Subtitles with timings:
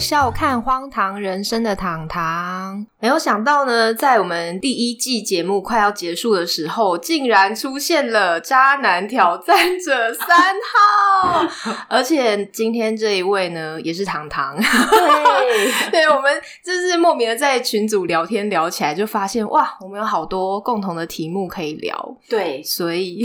[0.00, 2.86] 笑看荒唐人生的糖糖。
[2.98, 10.26] 没有想到呢，在我们第一季节目快要结束的时候，竟然出现了渣男挑战者三
[10.72, 11.46] 号，
[11.88, 14.56] 而且今天这一位呢，也是糖糖。
[14.56, 23.22] 对， 对，我们就是莫名的在群组聊天聊起来，就发现哇，我们有好多共同的题目可以聊，对，所以。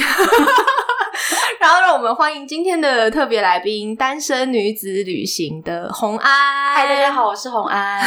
[1.59, 6.73] 然后让我们欢迎今天的特别来宾——单身女子旅行的红安。
[6.73, 8.02] 嗨，大家好，我是红安。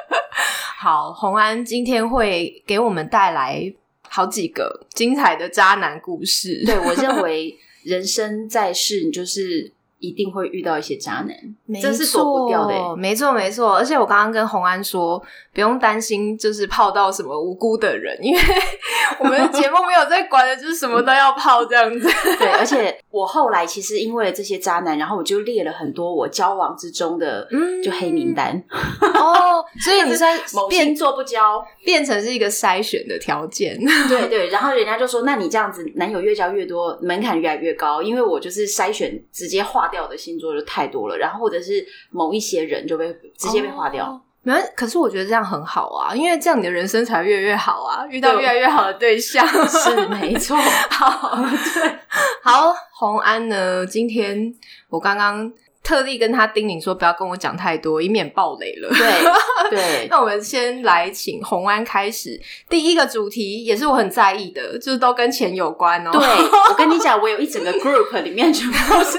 [0.78, 3.72] 好，红安今天会给我们带来
[4.08, 6.62] 好几个精彩的渣男故事。
[6.66, 9.72] 对我认为，人生在世，你就是
[10.08, 12.96] 一定会遇到一些渣男，这是躲不掉的。
[12.96, 13.76] 没错，没错。
[13.76, 15.22] 而且我刚刚跟红安说。
[15.54, 18.40] 不用担心，就是泡到什么无辜的人，因为
[19.20, 22.08] 我们的节目没有在管的，就是什么都要泡这样子。
[22.40, 27.48] 对，而且我后来其实因为这些渣男，然后我就列了很多我交往之中的
[27.84, 28.60] 就黑名单。
[29.00, 33.78] 哦，所以你在某星座不交，变成是一个筛选的条件。
[34.08, 44.20] 对对，然后人家就说，那你这样子男友越交越多，门槛越来越高，因为我就是筛选直接划掉的星座就太多了，然后或者是某一些人就被直接被划掉。
[44.42, 50.56] 没，可是我觉得这样很好啊，因为这样你的人生才越来越好啊，遇到越来越好的对象 是没错。
[50.90, 51.98] 好，对，
[52.42, 53.86] 好，红安呢？
[53.86, 54.52] 今天
[54.90, 55.50] 我刚刚
[55.82, 58.90] 特地跟他叮咛说，不要跟我讲太多，以免爆雷了。
[58.90, 66.10] 对 对，那我们先来请红安开始第一个主题，也是我很在意的，就是都跟钱有关哦。
[66.12, 66.20] 对，
[66.68, 69.18] 我跟你讲，我有一整个 group 里面全部都是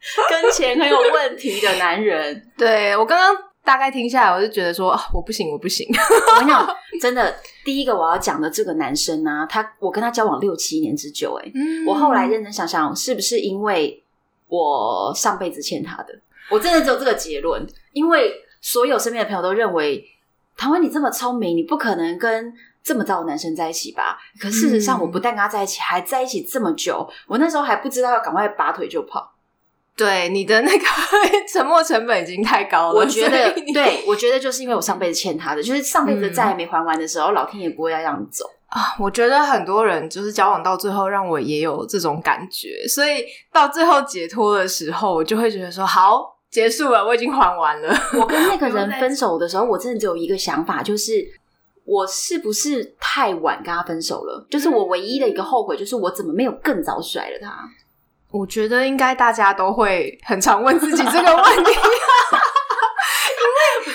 [0.28, 2.46] 跟钱很有问题的男人。
[2.56, 3.44] 对我刚刚。
[3.62, 5.86] 大概听下来，我就觉得说，我不行，我不行。
[6.32, 11.52] 我跟你讲，真的，第一个我要讲的这个男生呢，他我跟他交往六七年之久，哎，
[11.86, 14.02] 我后来认真想想，是不是因为
[14.48, 16.18] 我上辈子欠他的？
[16.48, 18.32] 我真的只有这个结论，因为
[18.62, 20.02] 所有身边的朋友都认为，
[20.56, 24.18] 唐文你这么聪明，你不可能跟这么糟的男生在一起吧？
[24.40, 29.34] 可事实上，我不但跟他在一起，还在一起这么久，我那时候还不知道要赶快拔腿就跑。
[30.00, 30.84] 对你的那个
[31.52, 38.96] 沉默成本已经太高了，我觉得，对我觉得就是因为我上辈子欠他的，就是上辈子债没还完的时候，老天也不会要让你走啊。
[38.98, 47.94] 我觉得很多人就是交往到最后，让我也有这种感觉，所以到最后解脱的时候，我就会觉得说，好，结束了，我已经还完了。
[48.18, 51.12] 我跟那个人分手的时候，我真的只有一个想法，就是
[51.84, 54.46] 我是不是太晚跟他分手了？
[54.48, 57.52] 就是我唯一的一个后悔，就是我怎么没有更早甩了他。
[58.30, 61.70] 我觉得应该大家都会很常问自己这个问题，
[63.40, 63.94] 因为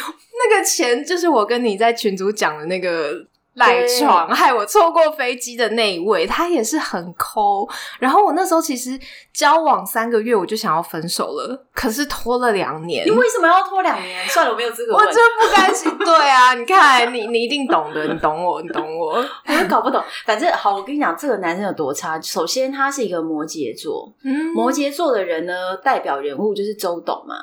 [0.50, 3.28] 那个钱就是我跟你在群组讲的那个。
[3.56, 7.68] 赖床害我错过飞机的那一位，他也是很抠。
[8.00, 9.00] 然后我那时候其实
[9.34, 13.06] 交往三个月，我就想要分手了，可是拖了两年。
[13.06, 14.28] 你为什么要拖两年？
[14.28, 14.94] 算了，我没有资格。
[14.94, 15.98] 我真不甘心。
[15.98, 19.14] 对啊，你看， 你你一定懂的，你懂我，你懂我，
[19.48, 20.04] 我搞不懂。
[20.26, 22.20] 反正好，我跟你讲，这个男生有多差。
[22.20, 24.14] 首先，他是一个摩羯座。
[24.24, 27.36] 嗯，摩羯座的人呢，代表人物就是周董嘛。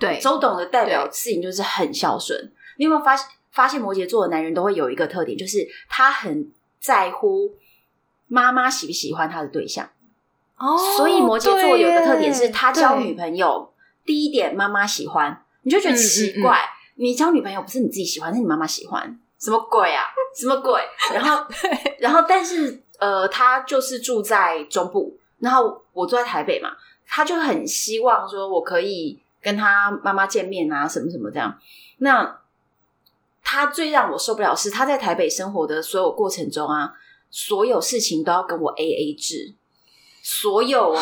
[0.00, 2.36] 对，周董的代表事情就是很孝顺。
[2.76, 3.28] 你有没有发现？
[3.54, 6.50] 发现摩羯座的男人都会有一个特点，就是他很
[6.80, 7.54] 在乎
[8.26, 9.88] 妈妈喜不喜欢他的对象。
[10.58, 13.72] 哦，所以摩羯座有一个特点是，他交女朋友
[14.04, 16.58] 第一点妈妈喜欢，你就觉得奇怪，
[16.96, 20.04] 你交女朋友不是你自己喜欢，是你妈妈喜欢，什么鬼啊？
[20.36, 20.80] 什么鬼？
[21.14, 21.44] 然后，
[21.98, 26.70] 然后，但是呃，他就是住在中部，然后我住在台北嘛，
[27.06, 31.56] 他就很希望说我可以跟他妈妈见面啊，什么什么这样。
[31.98, 32.40] 那
[33.54, 36.92] 他最让我受不了是他在台北生活的所有过程中啊，
[37.30, 39.54] 所有事情都要跟我 A A 制，
[40.24, 41.00] 所有哦，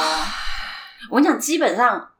[1.10, 2.10] 我跟你讲，基本上，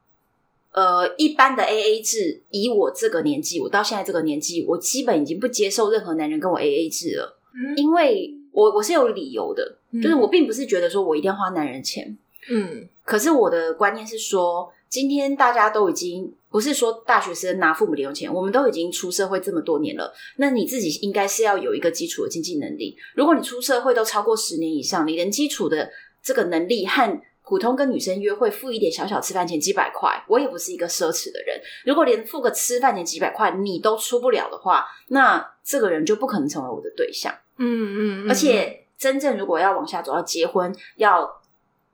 [0.71, 7.37] 呃，一般的 A A 制，以我这个年纪，我到现在这个年纪，我基本已经不接受任何男人跟我 A A 制了，
[7.77, 12.17] 因为我我是有理由的，就是我并不是觉得说我一定要花男人钱，
[12.49, 14.73] 嗯，可是我的观念是说。
[14.93, 20.13] 今天大家都已经不是说大学生拿父母零用钱，我们都已经出社会这么多年了。
[20.37, 22.95] 那你自己应该是要有一个基础的经济能力。
[23.15, 25.89] 如果你出社会都超过十年以上，你连基础的
[26.21, 31.59] 这个能力和普通跟女生约会付一点小小吃饭钱几百块，我也不是一个奢侈的人。
[31.85, 37.33] 如果连付个吃饭钱几百块你都出不了的话，那这个人就不可能成为我的对象。
[37.57, 41.41] 嗯嗯，而且真正如果要往下走，要结婚，要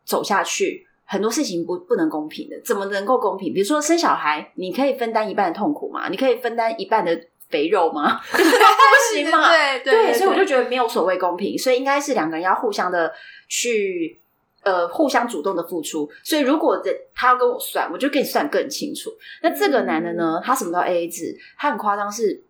[0.03, 0.85] 走下去。
[1.11, 3.51] 很多事情不不能公平的，怎么能够公平？
[3.51, 6.07] 比如说生小孩，你可以分担一半的痛苦吗？
[6.07, 7.19] 你可以分担一半的
[7.49, 8.21] 肥肉吗？
[8.31, 9.49] 不行嘛？
[9.49, 13.11] 对对，所以我就觉得没有所谓公平，所以应该是两个人要互相的
[13.47, 14.21] 去
[14.61, 19.09] 呃互相主动的付出，所以如果这他要跟我算，我就跟你算更清楚。
[19.41, 22.43] 那这个男的呢，他什么都 A A 制，他很夸张，是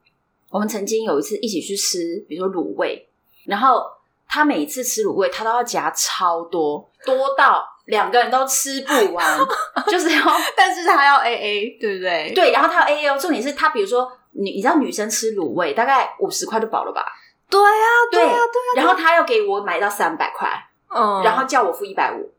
[0.50, 3.08] 我们曾经有一次一起去吃，比如说卤味，
[3.46, 3.84] 然后
[4.28, 9.40] 他每一次吃卤味，他都要夹超多，多到两个人都吃不完，
[9.90, 10.22] 就是要
[10.56, 12.32] 但是他要 A A，对不对？
[12.34, 17.04] 对，然后他要 A A 哦，重点是他比如说你你知道女生吃卤味大概五十块就饱了吧？
[17.50, 18.74] 对啊，对啊，对啊。
[18.76, 20.50] 然后他要给我买到三百块，
[20.96, 22.32] 嗯，然后叫我付一百五，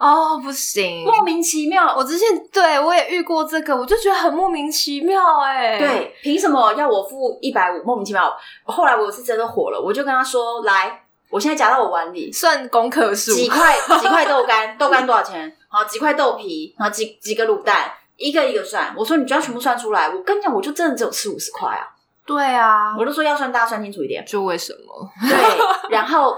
[0.00, 1.94] 哦，不行，莫名其妙。
[1.96, 7.80] 我之前对我也遇过这个，我就觉得很莫名其妙，哎，对，凭什么要我付一百五？
[7.84, 8.36] 莫名其妙。
[8.64, 11.01] 后来我是真的火了，我就跟他说：“来，
[11.32, 15.56] 我现在夹到我碗里，算功课数，几块 几块豆干，豆干多少钱？
[15.68, 18.94] 好，几块豆皮，然后几几个卤蛋，一个一个算。
[18.96, 20.10] 我说你就要全部算出来。
[20.10, 21.88] 我跟你讲，我就真的只有吃五十块啊。
[22.26, 24.22] 对啊，我都说要算，大家算清楚一点。
[24.26, 25.10] 就为什么？
[25.26, 25.36] 对，
[25.90, 26.36] 然后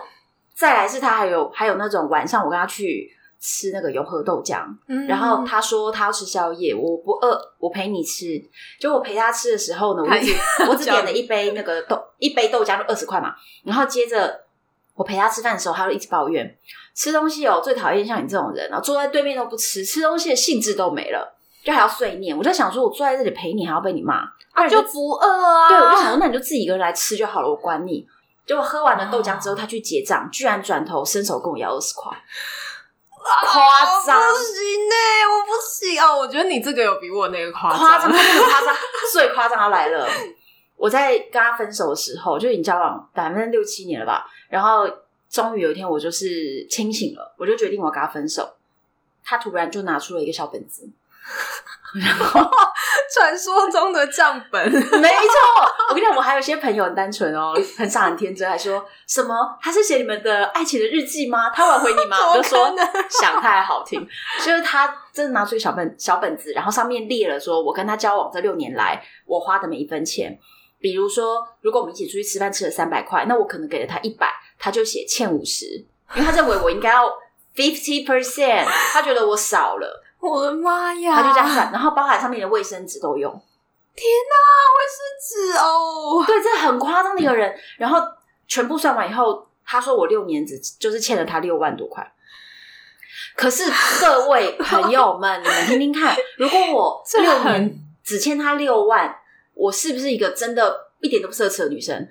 [0.55, 3.11] 再来是他还有还有那种晚上我跟他去
[3.41, 8.41] 吃那个油和豆浆，嗯然后他说他要吃宵夜，我不饿，我陪你吃。
[8.81, 10.35] 就我陪他吃的时候呢，我只
[10.70, 14.43] 我只点了一杯那个豆一杯豆浆就二十块嘛，然后接着
[14.94, 16.56] 我陪他吃饭的时候，他就一直抱怨
[16.94, 22.37] 吃东西哦，最讨厌像你这种人，然后坐在对面都不吃，吃东西的兴致都没了，就还要碎念。
[22.37, 25.69] 我就想说，我坐在这里陪你，还要被你骂，啊，就不饿啊。
[25.69, 28.06] 对，我就想说，那你就自己一个人来吃就好了，我管你。
[28.46, 32.12] 结果喝完了豆浆之后，他去结账，居然转头伸手跟我要二十块，
[33.19, 34.94] 夸张我不行呢、
[35.32, 36.19] 我不行哦。
[36.19, 38.76] 我觉得你这个有比我那个夸夸张，夸张，
[39.12, 40.06] 最夸张要来了。
[40.76, 44.89] 我在跟他分手的时候，就已经交往百分之六七年了吧，然后
[45.29, 48.55] 终于有一天我就是清醒了，我就决定我要跟他分手。
[49.25, 50.89] 他突然就拿出了一个小本子，
[51.95, 52.41] 然后
[53.12, 54.79] 传说中的账本，没
[55.09, 55.35] 错，
[55.89, 61.51] 我跟你讲，我还有一些朋友很单纯哦，很傻很天真，还说什么他是写你们的爱情的日记吗？
[61.51, 62.17] 他挽回你吗？
[62.31, 62.73] 我就说
[63.11, 64.06] 想太好听，
[64.39, 70.39] 就是他真的拿出一小本小本子，然后上面列了说我跟他交往这六年来我花的每一分钱。
[70.81, 74.29] 比如说，如果我们一起出去吃饭吃了三百块，那我可能给了他一百，
[74.64, 75.66] 他就写欠五十，
[76.14, 77.12] 因为他认为我应该要
[77.55, 81.16] fifty percent，他觉得我少了， 我的妈呀！
[81.16, 83.31] 他就这样算，然后包含上面的卫生纸都用。
[83.94, 84.34] 天哪，
[84.78, 87.55] 卫生纸哦，对，这很夸张的一个人。
[87.76, 88.00] 然后
[88.49, 92.10] 全部算完以后，他说我六年只就是欠了他六万多块。
[93.37, 93.70] 可是
[94.00, 99.14] 各位朋友们，你们听听看，如果我 六年只欠他六万，
[99.52, 102.08] 我是不是一个真的一点都不奢侈的女生？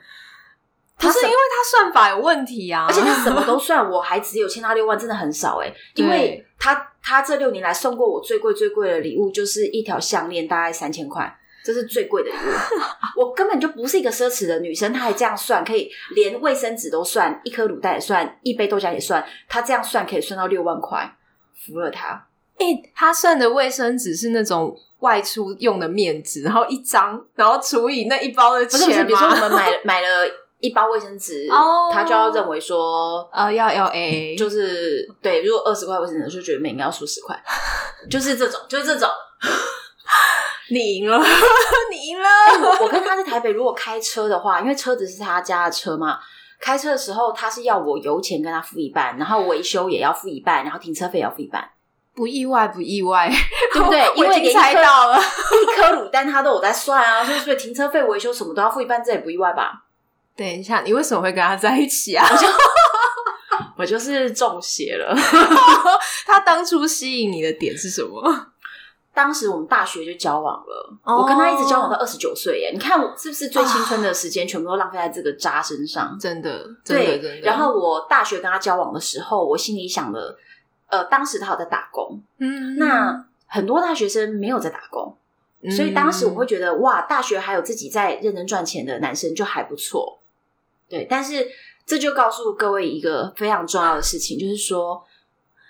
[0.99, 12.39] 什不是因为他算法有问题啊，而且他什么都 算，我还只有欠他六万，真的很少哎、因为他他这六年来送过我最贵最贵的礼物，就是一条项链，大概三千块，这是最贵的礼物。
[13.21, 21.15] 我根本就不是一个奢侈的女生，他还这样算，可以连卫生纸都算，一颗卤蛋也算，一杯豆浆也算，他这样算可以算到六万块，
[21.53, 22.27] 服了他。
[22.59, 29.35] 哎、他算的卫生纸是那种外出用的面纸，然后一张，然后除以那一包的不是不是，钱比如说我？
[29.35, 30.07] 们买 买了
[30.63, 37.37] 一包卫生纸，哦他就要认为说呃，要要 A，就是对，如果二十块卫生纸，就觉得每应该要出十块，
[38.09, 39.09] 就是这种，就是这种。
[40.71, 41.17] 你赢了，
[41.91, 42.27] 你赢了。
[42.79, 46.17] 我跟他在台北，如果开车的话，因为车子是他家的车嘛，
[46.61, 51.69] 开车的时候他是要我油钱跟他付一半，然后维修也要付一半，然后停车费也要付一半，
[52.15, 53.29] 不意外，不意外，
[53.73, 53.99] 对不对？
[54.15, 55.17] 因我已经为连一颗猜到了。
[55.19, 59.82] 一颗卤蛋他都有在算啊，所以所以停车费、维修什么都要付一半，这也不意外吧？
[60.35, 62.25] 等一下，你为什么会跟他在一起啊？
[63.77, 65.15] 我就 是中邪了。
[66.25, 68.47] 他当初吸引你的点是什么？
[69.13, 72.71] 当时我们大学就交往了，哦我跟他一直交往到二十九岁耶。
[72.73, 76.17] 你看我是不是最青春的时间全部都浪费在这个渣身上？
[76.19, 80.35] 真的，真的，对真，然后我大学跟他交往的时候，我心里想的，
[80.87, 85.15] 呃，当时他有在打工，嗯，那很多大学生没有在打工，
[85.61, 90.21] 嗯所以当时我会觉得，哇，大学还有自己在认真赚钱的男生就还不错。
[90.93, 91.47] 对，但是
[91.87, 95.03] 这就告诉各位一个非常重要的事情，就是说，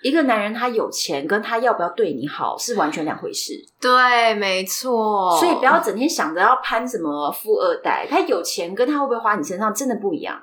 [0.02, 3.54] 一个男人他有钱跟他要不要对你好是完全两回事。
[3.80, 5.34] 对，没错。
[5.40, 10.42] 所以不要整天想着要攀什么富二代，他有钱跟他会不会花你身上真的不一样。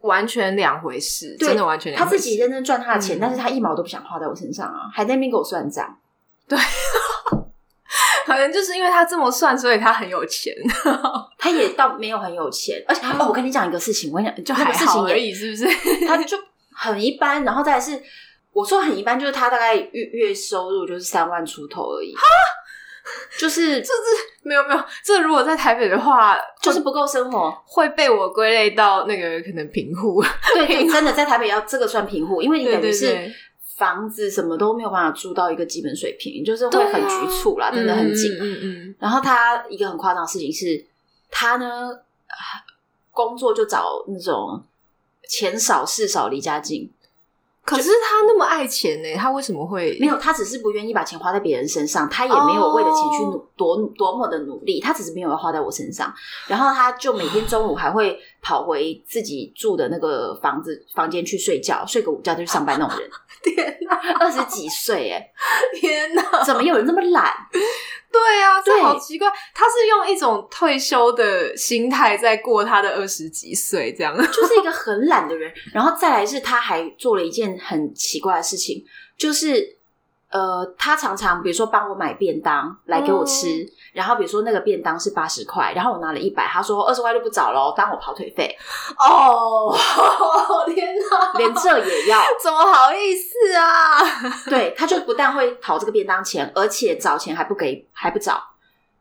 [0.00, 2.16] 完全两回事，真的完全两回事。
[2.16, 5.96] 他自己认真赚他的钱，嗯但是他一毛都不想花在我身上啊，还在那边给我算账。
[8.26, 10.52] 可能就是因为他这么算，所以他很有钱，
[11.38, 15.64] 他也倒没有很有钱，而且、哦、我跟你讲一个事情，我跟你讲，就那还好而已，是不是？
[16.06, 16.36] 他就
[16.74, 18.02] 很一般，然后再来是
[18.52, 22.22] 我说很一般，就是他大概月月收入就是三万出头而已，哈
[23.38, 23.80] 就是
[24.42, 27.52] 没有没有，这如果在台北的话，就是不够生活。
[27.64, 30.20] 会被我归类到那个可能贫户。
[30.54, 33.32] 对，对真的在台北要这个算贫户，因为你等于是对，
[33.76, 38.32] 房子什么都没有办法住到一个基本水平，就是会很局促啦，真的很紧。
[38.40, 40.84] 嗯嗯然后他一个很夸张的事情是，
[41.30, 41.90] 他呢
[43.10, 44.62] 工作就找那种
[45.28, 46.90] 钱少事少、离家近。
[47.66, 50.16] 可是他那么爱钱呢，他为什么会没有？
[50.16, 56.14] 他只是不愿意把钱花在别人身上，他也没有为了钱去努多多么的努力，他只是没有要花在我身上。
[56.46, 63.10] 然后他就每天中午还会跑回自己住的那个房子房间去睡觉，睡个午觉就去上班那种人。
[63.42, 65.28] 天哪，二十几岁哎，
[65.74, 66.44] 天哪！
[66.44, 67.32] 怎么有人那么懒？
[68.16, 69.28] 对啊，这好奇怪。
[69.54, 74.16] 他是用一种退休的心态在过他的二十几岁，这样。
[74.32, 75.52] 就是一个很懒的人。
[75.72, 78.84] 然后再来是，他还做了一件很奇怪的事情，
[79.16, 79.76] 就是
[80.30, 83.46] 呃，他常常比如说帮我买便当来给我吃，
[83.96, 88.54] 然后比如说那个便当是八十块，然后我拿了一百，他说二十块就不找喽，当我跑腿费，
[88.98, 89.74] 哦，
[90.66, 92.20] 天哪，连这也要。
[92.38, 94.00] 怎么好意思啊？
[94.50, 98.42] 对，他就不但会讨这个便当钱，而且找钱还不给，还不找。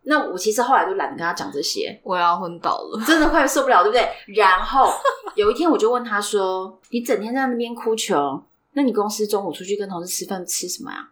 [0.04, 3.04] 那我其实后来就懒得跟他讲这些，我要昏倒了。
[3.06, 4.10] 真的快受不了，对不对？
[4.36, 4.90] 然后
[5.34, 8.42] 有一天我就问他说：“你整天在那边哭穷，
[8.74, 11.10] 那你公司中午出去跟同事吃饭吃什么呀？”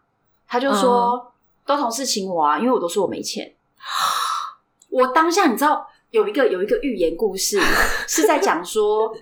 [0.47, 1.33] 他就说
[1.65, 3.53] ：“都同事请我啊，因为我都说我没钱。”
[4.89, 7.59] 我当下你知道有一个有一个寓言故事
[8.07, 9.13] 是在讲说。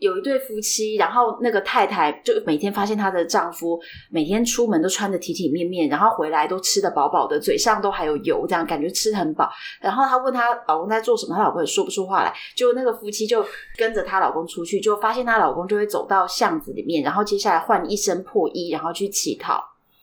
[0.00, 3.76] 有一对夫妻，然后那个太太就每天发现她的丈夫
[4.12, 9.50] 每天出门都穿的体体面面，然后回来都吃的饱饱的，嘴上都还有油，这样感觉吃很饱。
[9.80, 12.32] 然后她问她老公在做什么，她老公也说不出话来。
[12.54, 13.44] 就那个夫妻就
[13.76, 19.60] 跟着她老公出去，就发现她老公就会走到巷子里面，然后接下来换一身破衣，然后去乞讨，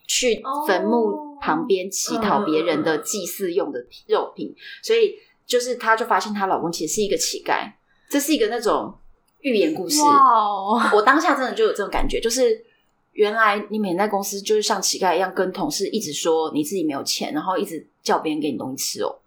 [0.08, 4.56] 去坟墓旁边乞讨别人的祭祀用的肉品。
[4.84, 7.72] 所以就是她就发现她老公其实是一个乞丐，
[8.10, 8.94] 这是一个那种。
[9.42, 10.92] 寓言故事，哇！
[10.92, 12.66] 我当下真的就有这种感觉，就是
[13.12, 19.20] 原来你每天在公司就是像乞丐一样，跟同事一直说你自己没有钱，然后一直叫别人给你东西吃哦。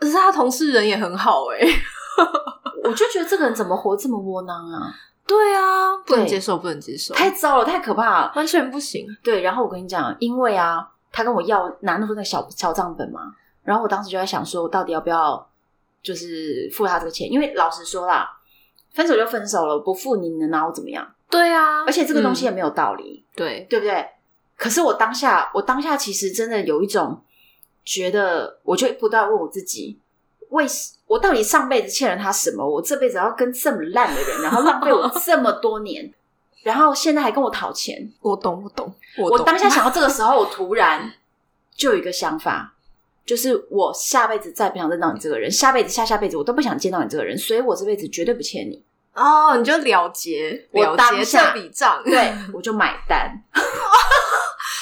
[0.00, 1.60] 可是他同事人也很好哎，
[2.82, 4.92] 我就觉得这个人怎么活这么窝囊啊？
[5.26, 8.32] 对啊，不能接受，不能接受，太糟了，太可怕了。
[8.36, 9.06] 完全不行。
[9.22, 15.48] 对，然后我跟你讲，因为啊，他跟我要拿那时候那个小小账本嘛，然后我当时就在想说，我到底要不要
[16.02, 17.30] 就是付他这个钱？
[17.30, 18.32] 因为老实说啦。
[18.92, 21.06] 分手就分手了，不付你能拿我怎么样？
[21.28, 24.08] 对啊，而且这个东西也嗯没有道理，对，对不对？
[24.56, 27.22] 可是我当下，我当下其实真的有一种
[27.84, 30.00] 觉得，我就不断问我自己，
[30.48, 30.64] 为
[31.06, 32.68] 我到底上辈子欠了他什么？
[32.68, 36.12] 我这辈子要跟这么烂的人，然后浪费我这么多年，
[36.62, 38.12] 然后现在还跟我讨钱。
[38.20, 41.12] 我懂，我懂，我我当下想到这个时候，我突然
[41.76, 42.74] 就有一个想法，
[43.24, 48.82] 就是我下辈子再不想见到你这个人，下辈子、下下辈子我都不想见到你这个人，所以我这辈子绝对不欠你。
[49.14, 53.42] 哦，你就了结我了结当下这笔账，对， 我就买单。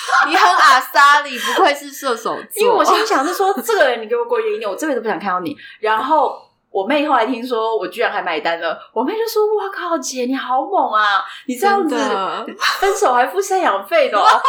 [0.28, 5.56] 你很阿萨里，不愧是射手座，因为我心想是说，这个人你给我滚远一点，我这辈子不想看到你。
[5.80, 11.24] 然后我妹后来听说我居然还买单了，我妹就说：“哇靠，姐你好猛啊！
[11.46, 11.96] 你这样子
[12.80, 14.24] 分手还付赡养费的、哦。”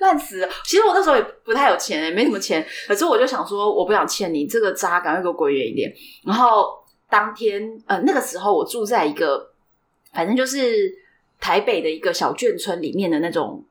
[0.00, 0.48] 烂死了！
[0.64, 5.92] 其实我那时候也不太有钱、也没什么钱，可是我就想说，我不想欠你这个渣，赶快给我滚远一点。
[6.24, 9.50] 然后当天呃那个时候我住在一个
[10.14, 10.90] 反正就是
[11.40, 13.64] 台北的一个小眷村里面的那种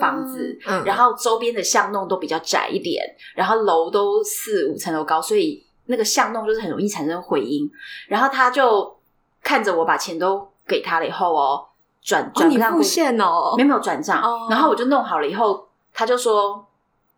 [0.00, 3.02] 房子，嗯然后周边的巷弄都比较窄一点，
[3.34, 7.68] 然后楼都四五层楼高，所以那个巷弄就是很容易产生回音。
[8.08, 8.96] 然后他就
[9.42, 11.66] 看着我把钱都给他了以后哦，
[12.02, 16.64] 转转账付现哦没，有没有转账，哦然后我就弄好了以后，他就说。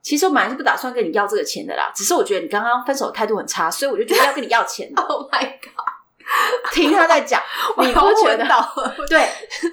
[0.00, 4.90] 其实我本来是不打算跟你要这个钱的啦，只是我觉得你刚刚分手态度很差，所以我就觉得要跟你要钱。
[4.97, 5.88] Oh my god！
[6.73, 7.40] 听他在讲，
[7.78, 8.47] 你不我觉得？
[9.08, 9.28] 对，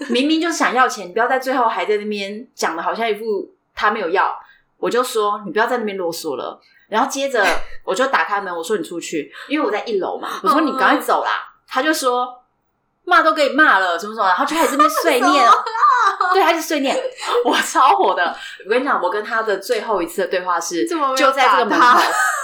[0.09, 4.33] 明明就是想要钱，你不要在最后还在那边讲的好像一副他没有要，
[4.77, 6.59] 我就说你不要在那边啰嗦了。
[6.87, 7.43] 然后接着
[7.83, 11.31] 我就打开门，我说你出去，因为我在一楼嘛，我说你赶快走啦。
[11.67, 12.41] 他就说
[13.03, 15.49] 骂都给你骂了，什么什么，然后就开始这边碎念，
[16.33, 16.95] 对，他就碎念，
[17.43, 18.35] 我超火的。
[18.65, 21.99] 我跟你讲，我跟他的最后一次的对话是，就在这个门口，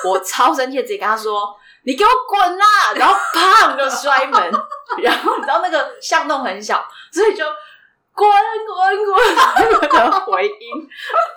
[0.10, 1.56] 我超生气的直接跟他说。
[1.84, 2.66] 你给我滚啦！
[2.96, 4.52] 然后砰就摔门，
[5.02, 7.44] 然后你知道那个巷弄很小，所以就
[8.14, 8.30] 滚
[8.68, 10.88] 滚滚的回音，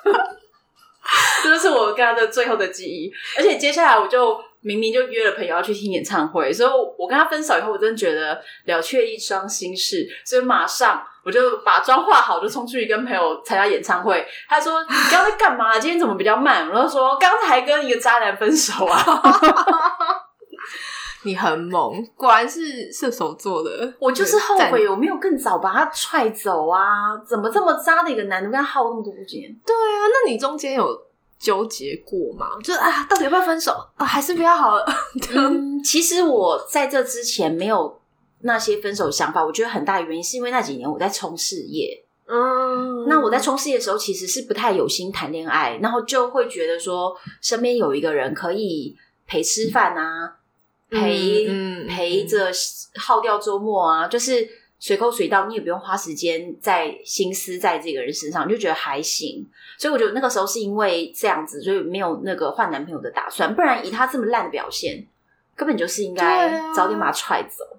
[1.42, 3.12] 这就是我跟他的最后的记忆。
[3.38, 14.26] 而且接下来我就明明就约了朋友要去听演唱会，所以我跟他分手以后，我真的觉得了却一桩心事，所以马上我就把妆化好，就冲出去跟朋友参加演唱会。
[14.48, 15.78] 他说：“你刚刚在干嘛？
[15.78, 19.02] 今天怎么比较慢？”我就说：“刚才跟一个渣男分手啊。”
[21.24, 23.92] 你很猛，果然是射手座的。
[23.98, 27.16] 我就是后悔我没有更早把他踹走啊！
[27.26, 29.54] 怎么这么渣的一个男的，跟他耗那么多年？
[29.66, 30.86] 对啊，那你中间有
[31.38, 32.58] 纠结过吗？
[32.62, 34.04] 就是啊，到底要不要分手啊？
[34.06, 34.84] 还是不要好了？
[35.34, 38.00] 嗯，其实我在这之前没有
[38.40, 42.04] 那些分手想法，我觉得很大的原因是因为那几年我在冲事业。
[42.26, 50.36] 嗯，那我在冲事业的时候，其实是不太有心谈恋爱，然后就会觉得说身边有一个人可以陪吃饭啊，
[50.94, 52.50] 陪、陪着
[52.94, 54.48] 耗掉周末啊，就是
[54.78, 59.46] 随口随到，你也不用花时间在心思在这个人身上，就觉得还行。
[59.78, 65.06] 所以我觉得那个时候是因为这样子，所以没有那个换男朋友的打算，不然以他这么烂的表现，
[65.56, 67.73] 根本就是应该早点把他踹走，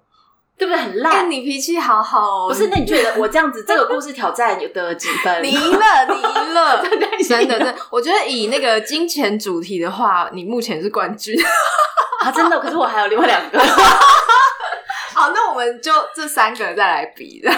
[0.58, 0.76] 对不对？
[0.76, 1.30] 很哎、烂。
[1.30, 5.42] 你脾气好好哦，不是，那你觉得我这样子这个故事挑战有得几分？
[5.42, 11.34] 你赢了，你赢了， 对对真的，真的，我觉得以那个金钱主题的话，你目前是冠军。
[12.24, 13.58] 啊，真的，可是我还有另外两个。
[15.14, 17.50] 好，那我们就这三个再来比的。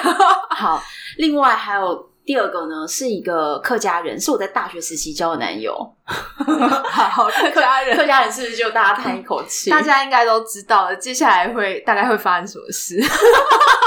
[0.51, 0.83] 好，
[1.17, 5.75] 另外还有第二个呢，是一个客家人，是我在大学时期交的男友。
[6.05, 9.71] 好，客家人，客家人是不是就大家叹一口气？
[9.71, 13.03] 大家应该都知道了，接下来会大概会发生什么事。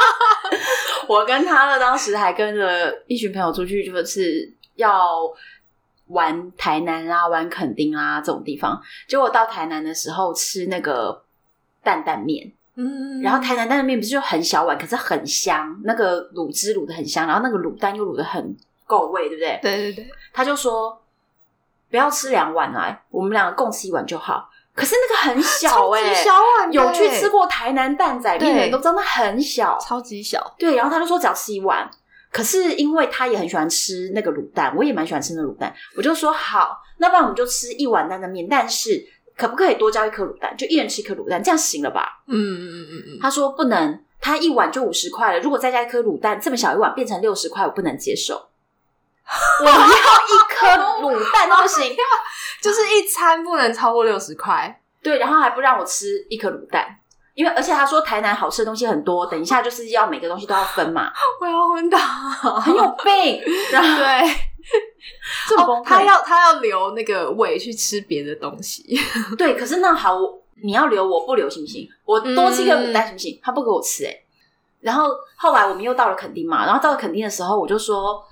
[1.08, 5.32] 我跟他呢，当时还跟着一群朋友出去，就是要
[6.08, 8.82] 玩台南啦、玩垦丁啦这种地方。
[9.08, 11.24] 结果到台南的时候吃那个
[11.84, 19.60] 担担面，嗯然后台南担担面不是就很小碗，可是很香，那个卤汁卤的很香，然后那个卤蛋又卤的很够味，对不对？
[19.62, 21.02] 对对对，他就说
[21.90, 24.50] 不要吃两碗来，我们两个共吃一碗就好。
[24.74, 29.78] 可是那个很 小哎、小碗有去吃过台南蛋仔面的人都知道那很小。
[29.78, 31.90] 超级小，对，然后他就说只要吃一碗。
[32.32, 39.06] 可是因为他也很喜欢吃那个卤蛋，我也蛮喜欢吃那个卤蛋，我就说好，那不然我们就吃一碗担的面，但是
[39.38, 40.56] 可不可以多加一颗卤蛋？
[40.58, 42.24] 就一人吃一颗卤蛋，这样行了吧？
[42.28, 48.50] 嗯嗯嗯嗯嗯，他说不能，他一碗就五十块了，如果再加一颗卤蛋，这么小一碗变成六十块，我不能接受。
[49.64, 50.68] 我要一颗
[51.02, 51.96] 卤蛋都不行，
[52.62, 54.82] 就是一餐不能超过六十块。
[55.02, 56.86] 对，然后还不让我吃一颗卤蛋，
[57.34, 63.42] 因为而且他说台南好吃的东西很多，等一下就是要每个东西都要分嘛， 我要昏倒，很有病。
[63.72, 64.22] 然后对，
[65.58, 68.84] 哦他要他要留那个胃去吃别的东西。
[69.38, 71.90] 对，可是那好，我你要留我不留行不行？
[72.06, 73.40] 我多吃一个卤蛋行不行？
[73.42, 74.16] 他不给我吃哎、
[74.80, 78.24] 然后后来我们又到了垦丁嘛，然后到了垦丁的时候，我就说，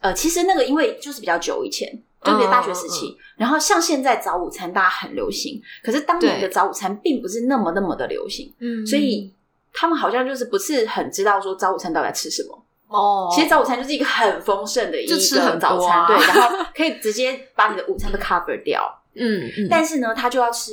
[0.00, 1.88] 呃，其实那个因为就是比较久以前，
[2.22, 9.32] 就比如大学时期，然后像现在早午餐大家很流行，可是当年的早午餐并不是那么那么的流行，嗯所以
[9.72, 12.62] 他们好像就是不是很知道说早午餐到底在吃什么。
[12.90, 15.16] 哦，其实早午餐就是一个很丰盛的一个
[15.58, 18.82] 早餐，啊对，然后可以直接把你的午餐都 cover 掉。
[19.14, 20.72] 嗯嗯，但是呢，他就要吃，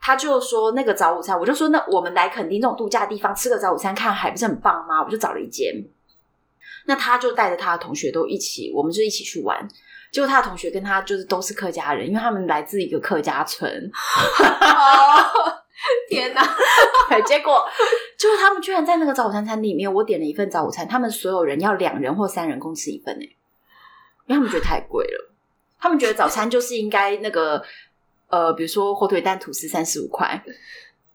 [0.00, 5.02] 他就说那个早午餐，我就说那我们来垦丁这种度假地方吃个早午餐，看海不是很棒吗？
[5.04, 5.72] 我就找了一间，
[6.86, 9.68] 那他就带着他的同学都一起，我们就一起去玩。
[10.10, 13.70] 结果他的同学跟他就是都是客家人，因为他们来自一个客家村。
[14.40, 15.61] 哦，
[16.08, 16.42] 天哪！
[17.08, 17.64] 对，结果
[18.18, 23.22] 就是他们居然在那个早午餐餐里面，我点了一份早午餐，他们所有人要两人或三人共吃一份呢，
[24.26, 25.30] 因为他们觉得太贵了。
[25.80, 27.62] 他们觉得早餐就是应该那个
[28.28, 30.42] 呃，比如说火腿蛋吐司三十五块，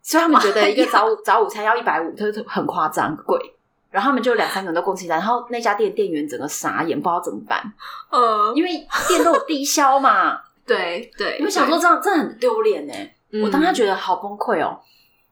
[0.01, 3.53] 所以他们觉得一个早午早午餐要一百五，就是很夸张贵。
[3.89, 7.63] 然后他们就两三个人都共吃一餐，然后那家店店员整个傻眼，不知道怎么办，
[8.12, 10.41] 嗯，因为店都有低消嘛。
[10.67, 12.93] 对对，你们想说这样真的很丢脸呢，
[13.29, 14.79] 对，我当时，觉得好崩溃哦。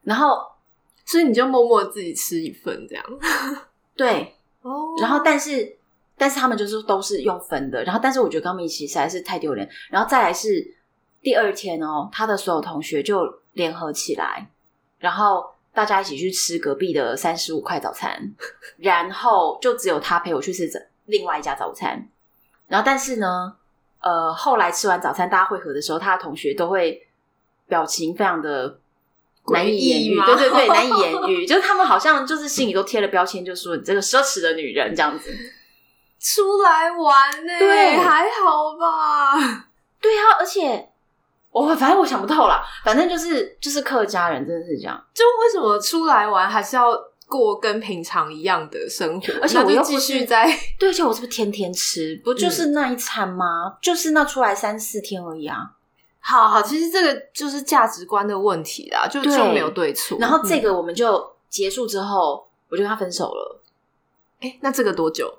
[0.04, 0.38] 然后
[1.06, 3.06] 所以你就默默自己吃一份这样。
[3.96, 5.78] 对，哦然后但是
[6.18, 10.76] 但是他们就是都是用分的，然后但是我觉得跟他们一起实在是太丢脸，然后再来是
[11.22, 13.22] 第二天哦，他的所有同学就
[13.54, 14.50] 联合起来，
[15.00, 18.34] 然后大家一起去吃隔壁的三十五块早餐，
[18.78, 20.70] 然后就只有他陪我去吃
[21.06, 22.08] 另外一家早餐，
[22.68, 23.56] 然后但是呢，
[24.02, 27.05] 呃，后来吃完早餐大家会合的时候，他的同学都会
[27.68, 28.80] 表情非常的。
[29.48, 35.30] 难以言喻，诡异吗对对对，难以言喻， 就是他们好像就是心里都贴了标签，就说你这个奢侈的女人这样子。
[36.20, 39.68] 出来玩呢，对还好吧？
[40.02, 40.90] 对啊，而且
[41.52, 46.98] 我反正我想不透啦，反正就是就是客家人真的是这样，就为什么出来玩还是要
[47.28, 49.32] 过跟平常一样的生活？
[49.44, 50.48] 而且我又继续在
[50.80, 52.20] 对，而且我是不是天天吃？
[52.26, 53.78] 不就是那一餐吗？
[53.80, 55.75] 就是那出来三四天而已啊。
[56.28, 60.18] 好好，其实这个就是价值观的问题啦，就对就没有对错。
[60.20, 63.62] 然后这嗯个我们就结束之后，我就跟他分手了。
[64.42, 65.32] 哎、那这个多久？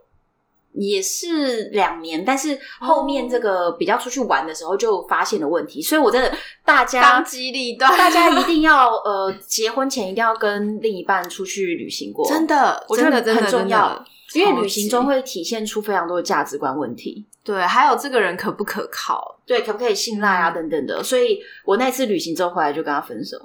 [0.78, 6.30] 也是两年，但是后面这个比较出去玩的时候就发现了问题，所以我真的
[6.66, 17.26] 大家当机立断，大家一定要呃结婚前一定要跟另一半出去旅行过，真的，我觉得真的真的很重要因为旅行中会体现出非常多的价值观问题。
[17.44, 20.50] 对，还有这个人可不可靠，对，可不可以信赖啊？
[20.50, 23.38] 等等的，所以我那次旅行之后回来就跟他分手。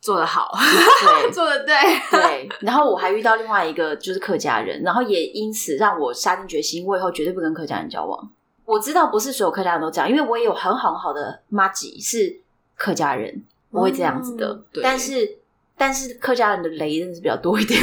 [0.00, 0.50] 做得好，
[1.00, 1.74] 对， 做得对，
[2.10, 8.30] 对，然后我还遇到另外一个就是客家人，然后也因此让我下定决心，我以后绝对不跟客家人交往。
[8.64, 12.40] 我知道不是所有客家人都这样，因为我也有很好很好的妈吉是
[12.74, 14.48] 客家人，我会这样子的。
[14.48, 15.38] 嗯对但是
[15.76, 17.80] 但是客家人的雷真的是比较多一点，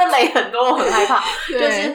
[0.00, 1.22] 那雷很多，我很害怕。
[1.50, 1.94] 就是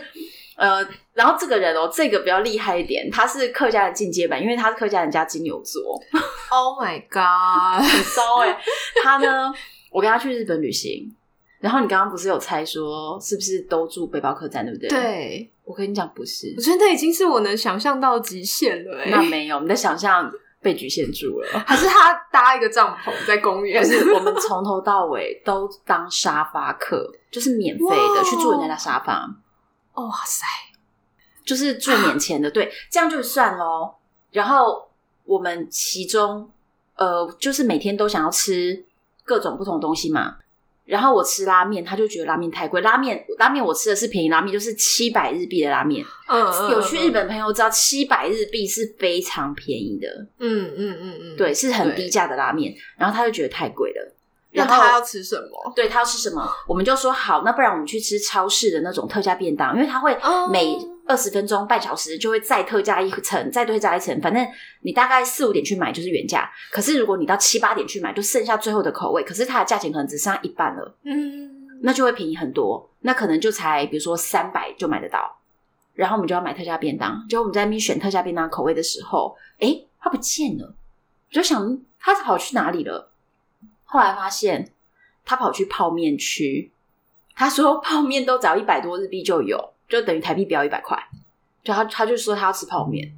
[0.56, 6.02] 呃，然后这个人哦，这个比较厉害一点，他是客家人进阶版，因为他是客家人家金牛座
[6.50, 8.58] ，Oh my God， 很骚哎、
[9.04, 9.52] 他呢，
[9.92, 11.14] 我跟他去日本旅行，
[11.60, 16.54] 然后你刚刚不是有猜说是不是都住背包客栈，对不对？，对，我跟你讲不是。
[16.56, 20.32] 我，觉得那已经是我能想象到的极限了、欸，那没有，你的想象
[20.66, 21.48] 被局限住了。
[21.68, 29.30] 还是他搭一个帐篷在公园，就是，我们从头到尾都当沙发客，就是免费的去住人家的沙发，
[29.94, 30.44] 哦哇塞，
[31.46, 33.94] 就是住免钱的，对，这样就算喽。
[34.32, 34.90] 然后
[35.24, 36.50] 我们其中
[36.96, 38.84] 呃，就是每天都想要吃
[39.24, 40.38] 各种不同的东西嘛。
[40.86, 42.80] 然后我吃拉面，他就觉得拉面太贵。
[42.82, 46.06] 拉面拉面我吃的是便宜拉面，就是七百日币的拉面。
[46.28, 50.08] 嗯，嗯有去日，本的朋友知道，七百日币是非常便宜的，
[50.40, 52.74] 嗯嗯嗯嗯，对，是很低价的拉面。
[52.98, 54.16] 然后他就觉得太贵了，
[54.52, 55.74] 那然后他要吃什么？
[55.76, 64.46] 对他要吃什么，我们就说好，那不然我们去吃超市的那种特价便当，因为他会哦每二十分钟、半小时就会再特价一层，再特价一层，反正
[64.82, 75.38] 你大概四五点去买就是原价，可是如果你到七八点去买，就剩下最后的口味，可是它的价钱可能只剩下一半了，嗯，那就会便宜很多，那可能就才比如说三百就买得到，
[75.94, 80.74] 然后我们就要买特价便当，结果我们在那边选特价便当口味的时候，诶，它不见了，
[81.30, 83.12] 我就想它跑去哪里了，
[83.84, 84.72] 后来发现
[85.24, 86.72] 他跑去泡面区，
[87.36, 90.98] 他说泡面都只要一百多日币就有，就等于台币不要一百块。
[91.64, 93.12] 就他他就说他要吃泡面，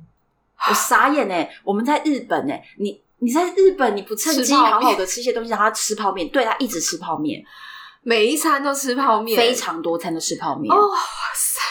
[0.69, 7.43] 我傻眼哎、我们在日本哎、你你在日本你不趁机好好的吃一些东西，让他吃泡面，对他一直吃泡面，
[8.03, 10.97] 每一餐都吃泡面，非常多餐都吃泡面，哦哇
[11.35, 11.61] 塞，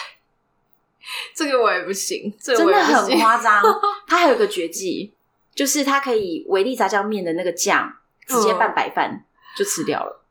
[1.33, 3.63] 这个我也不行，这个真的很夸张。
[4.05, 5.13] 他还有一个绝技，
[5.55, 7.91] 就是他可以维力炸酱面的那个酱
[8.27, 10.23] 直接拌白饭就吃掉了。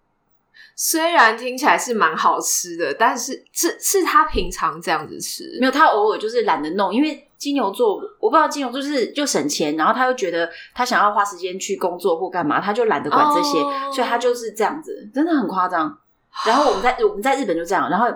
[0.79, 15.99] 虽然听起来是蛮好吃的，但是是是他平常这样子吃，没有，他偶尔就是懒得弄，因为金牛座，我不知道金牛座就是就省钱，然后他又觉得他想要花时间去工作或干嘛，他就懒得管这些，哦所以他就是这样子，真的很夸张。
[16.45, 18.07] 然后我们在我们在日本就这样，然后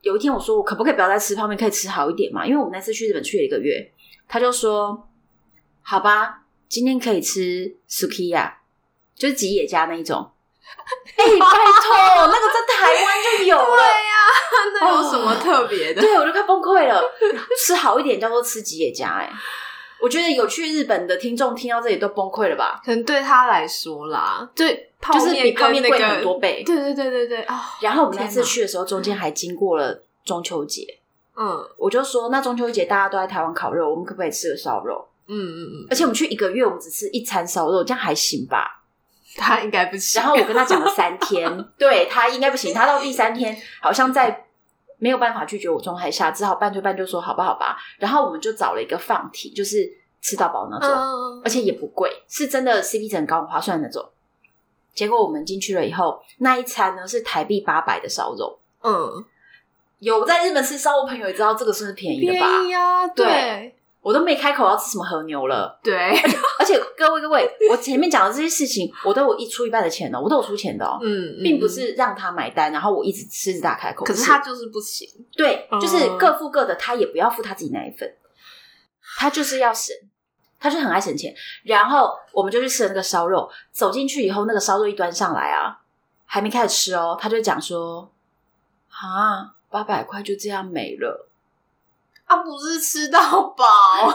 [0.00, 2.44] 有一天我说我可不可以不要再吃泡面，可以吃好一点嘛？
[2.44, 3.92] 因为我们那次去日本去了一个月，
[4.26, 5.08] 他就说
[5.82, 8.54] 好吧，今天可以吃 sukiya，
[9.14, 10.32] 就是吉野家那一种。
[11.26, 14.14] 哎、拜托，那个在台湾就有了呀。
[14.80, 16.00] 那有什么特别的？
[16.00, 17.02] 对，我就快崩溃了。
[17.64, 19.32] 吃好一点叫做吃吉野家、哎，
[20.00, 22.80] 我觉得有去日本的听众听到这里都崩溃了吧？
[22.84, 26.62] 可能对他来说啦，对泡就是面比泡面贵很多倍。
[26.64, 30.98] 对对对对对啊，然后我们那次去的时候，中间还经过了中秋节，
[31.36, 35.06] 嗯我就说，那中秋节大家都在台湾烤肉，我们可不可以吃个烧肉？
[35.28, 38.84] 嗯嗯嗯，而且我们去一个月，我们只吃一餐烧肉，这样还行吧？
[39.40, 40.20] 他应该不行。
[40.20, 44.46] 然后我跟他讲了三天， 对他应该不行，他到第三天好像在
[44.98, 47.76] 没有办法拒绝我状态下，只好半推半就说好吧好吧。
[47.98, 49.88] 然后我们就找了一个放题，就是
[50.20, 54.04] 吃到饱那种，嗯，而且也不贵，是真的 CP 值很高、很划算那种。
[54.94, 58.58] 结果我们进去了以后，那一餐呢是台币八百的烧肉。
[58.82, 59.24] 嗯，
[59.98, 62.48] 有在日本吃烧肉朋友也知道这个是便宜的吧？
[62.48, 65.96] 便宜啊，对对我都没开口要吃什么和牛了，对，
[66.60, 71.66] 而且各位各位， 我前面讲的这些事情，我都有一出一半的钱哦，我都有出钱的哦，嗯，嗯并不。
[71.66, 74.04] 是让他买单，然后我一直狮子大开口。
[74.04, 78.08] 可是他就是不行，对，嗯就是各付各的，他也不要付他自己那一份，
[79.18, 79.92] 他就是要省，
[80.60, 81.34] 他就很爱省钱。
[81.64, 85.80] 然后我们就去吃了那个烧肉，走进去以后，那个烧肉一端上来啊，
[86.24, 88.08] 还没开始吃哦，他就讲说
[88.88, 91.25] ：“啊，八百块就这样没了。
[92.26, 93.64] 啊，不是吃到饱”，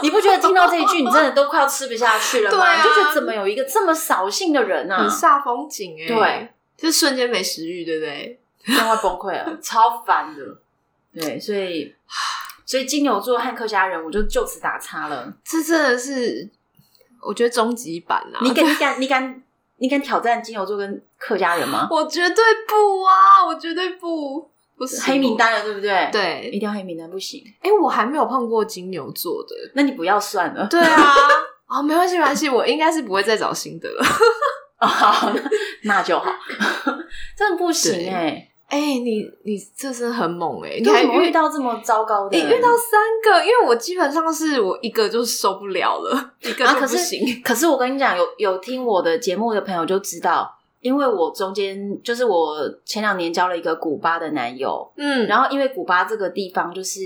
[0.02, 2.56] 你不觉得听到这一句，你真的都快要吃不下去了吗？
[2.58, 5.08] 对啊你就觉得怎么有一个这么扫兴的人啊很？
[5.08, 8.38] 煞风景哎，对，就瞬间没食欲，对不对？
[8.64, 10.42] 真 的快崩溃了，超烦的。
[11.14, 11.94] 对，所以
[12.64, 15.32] 所以金牛座和客家人，我就就此打叉了。
[15.44, 16.48] 这真的是
[17.20, 18.38] 我觉得终极版啊！
[18.44, 19.42] 你敢你敢你敢
[19.78, 21.88] 你敢挑战金牛座跟客家人吗？
[21.90, 23.44] 我绝对不啊！
[23.46, 24.51] 我绝对不，我
[25.04, 25.36] 黑名。
[25.36, 27.42] 单了，对不对？，对一，定要黑名单，不行。
[27.60, 29.54] 哎、我还没有碰过金牛座的。
[29.74, 30.66] 那你不要算了。
[30.68, 31.14] 对啊，
[31.68, 34.04] 哦，没关系，没关系，我应该是不会再找新的了。
[34.80, 36.24] 哦，好，那那就好。
[37.36, 42.48] 真的不行哎、哎、你你这是很猛哎、你你还遇到这么糟糕的人？
[42.48, 47.42] 你遇到三个，因为我基本上是我一个就受不了了，一个啊，就可是不行。
[47.44, 50.50] 可是我跟你讲，有有听我的节目的朋友就知道，
[50.82, 57.00] 因为我中间就是我前两年交了一个古巴的男友，嗯，然后因为古巴这个地方就是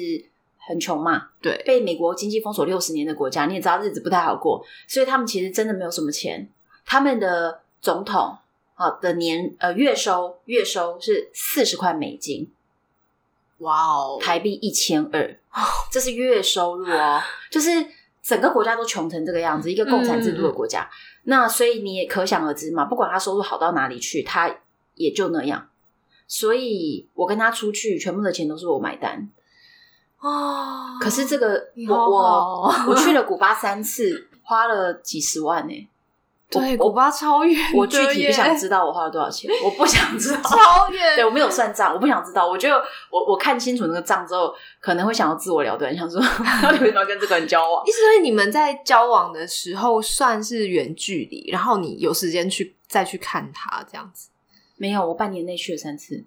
[0.58, 6.48] 很穷嘛，对，被美国经济封锁六十年的国家，你也知道日子不太好过，所以他们其实真的没有什么钱。
[6.86, 8.38] 他们的总统
[8.74, 12.50] 啊的年呃月收月收是四十块美金，
[13.58, 15.38] 哇哦，台币一千二，
[15.92, 17.86] 这是月收入哦，就是
[18.26, 20.90] 整个国家都穷成这个样子，一个共产制度的国家。
[21.24, 24.52] 那所以你也可想而知嘛，不管他收入好到哪里去，他
[24.96, 25.68] 也就那样。
[26.26, 29.28] 所以我跟他出去，全部的钱都是我买单。
[30.18, 35.88] 哦，可是这个我我哦我去了古巴三次，花了几十万呢、
[36.48, 40.42] 对，我古巴超远，我具体不想知道我花了多少钱，我不想知道。
[40.42, 41.16] 超远。
[41.16, 42.48] 对我没有算账，我不想知道。
[42.48, 42.76] 我觉得
[43.10, 46.20] 我我看清楚那个账之后，可能会想要自我了断，想说
[46.70, 47.84] 为什么要跟这个人交往？
[47.84, 54.28] 意思是你们在交往的时候算是远距离，然后你有时间去再去看他这样子。
[54.76, 56.24] 没有，我半年内去了三次，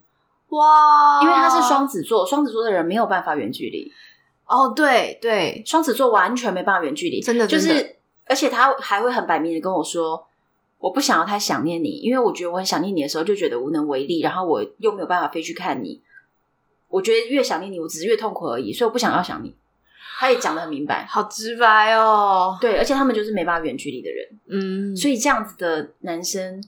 [0.50, 3.90] 哇因为他是双子座，双子座的人没有办法远距离，
[4.46, 7.99] 哦，对对，双子座完全没办法远距离，真的就是，
[8.30, 10.26] 而且他还会很摆明的跟我说。
[10.82, 16.02] 我不想要太想念你，因为我觉得我很想念你的时候，就觉得无能为力，然后我又没有办法飞去看你。
[16.88, 19.54] 我觉得越想念你，我只是越痛苦而已，所以我不想要想你。
[20.18, 22.58] 他也讲的很明白，好直白哦。
[22.62, 26.64] 对，而且他们就是没办法远距离的人，嗯，所以这样子的男生，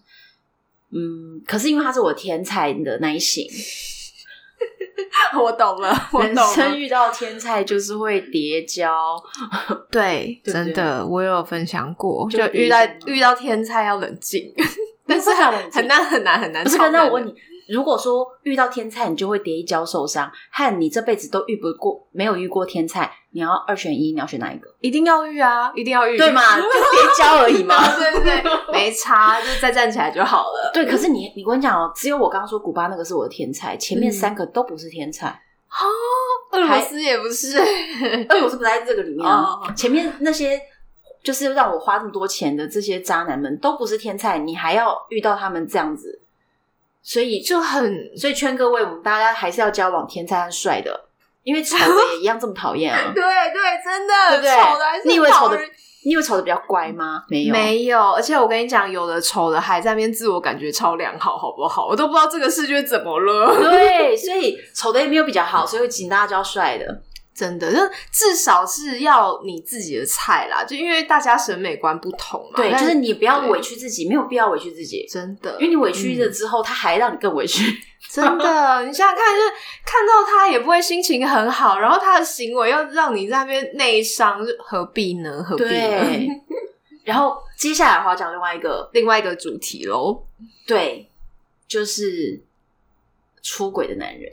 [0.90, 3.48] 嗯，可是因为他是我天才的那一型，
[5.42, 6.54] 我懂了，我人懂了。
[6.54, 9.16] 生遇到天才就是会叠交，
[9.92, 14.54] 对， 真的，我有分享过，就就遇到遇到天才要冷静，
[15.08, 16.64] 但是很难很难很难。
[16.64, 16.78] 不是？
[16.92, 17.34] 那我问你，
[17.70, 24.68] 如果说遇到天才，你就会叠一跤受伤，和你这辈子都遇不过，没有遇过天才，你要二选一，你要选哪一个？
[24.82, 26.42] 一定要遇啊，一定要遇，对嘛？
[26.60, 26.72] 就别
[27.18, 27.76] 交而已嘛。
[27.98, 30.72] 对 对对， 没差，就再站起来就好了。
[30.74, 35.42] 对，可是你，你跟我讲哦，只有我刚刚说古巴那个是我的天才，前面嗯三个都不是天才。
[36.52, 37.58] 俄罗斯也不是，
[38.28, 39.58] 俄罗斯不在这个里面啊。
[39.64, 40.60] 哦前面那些
[41.24, 46.20] 就是让我花这么多钱的这些渣男们都不是天才，你还要遇到他们这样子，
[47.02, 51.06] 所以就很所以劝各位，我们大家还是要交往天才和帅的，
[51.44, 55.58] 因为丑的也一样这么讨厌啊， 对对，真的，对不对丑的还是你以为丑的
[56.04, 57.24] 你以为丑的比较乖吗？
[57.30, 61.86] 没有，没有，而且我跟你讲，有的丑的还在那边自我感觉超良好，好不好？
[61.88, 63.56] 我都不知道这个世界怎么了。
[63.56, 67.04] 对， 所以丑的也没有比较好，所以请大家交帅的。
[67.42, 67.80] 真的，就
[68.12, 72.58] 至少是要你自己的菜啦，就因为大家审美观不同嘛。
[72.58, 77.64] 对，就是你不要委屈自己，没有必要委屈自己，真的，因为你委屈了嗯之后，他还让你更委屈。
[78.12, 79.50] 真的，你想想看，就是
[79.84, 85.44] 看到他也不会心情很好，然后他的行为又让你在那边内伤，何必呢？
[85.44, 86.28] 何必呢？
[87.04, 90.24] 然后接下来的话讲另外一个，另外一个主题喽，
[90.68, 91.08] 对，
[91.68, 92.40] 就是
[93.42, 94.32] 出轨的男人，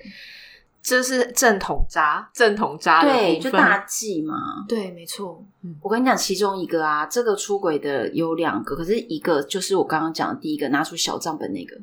[0.88, 4.64] 这是正统渣，正统渣的对，就大忌嘛。
[4.66, 11.76] 对，没错，嗯，我跟你讲，其中一个啊，这个出轨的有两个，可是一个就是我刚刚讲的第一个拿出小账本那个，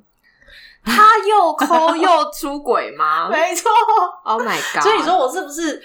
[0.84, 3.70] 他又抠又出轨吗 没错。
[4.24, 4.82] ？Oh my god！
[4.82, 5.80] 所以你说我是不是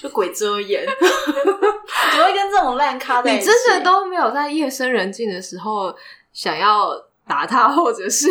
[0.00, 0.86] 就鬼遮眼？
[0.96, 3.40] 怎么会跟这种烂咖在一起？
[3.40, 5.94] 你真的都没有在夜深人静的时候
[6.32, 6.90] 想要
[7.26, 8.28] 打他，或者是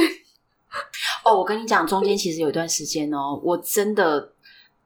[1.26, 4.31] 哦，我跟你讲，中间其实有一段时间哦，我真的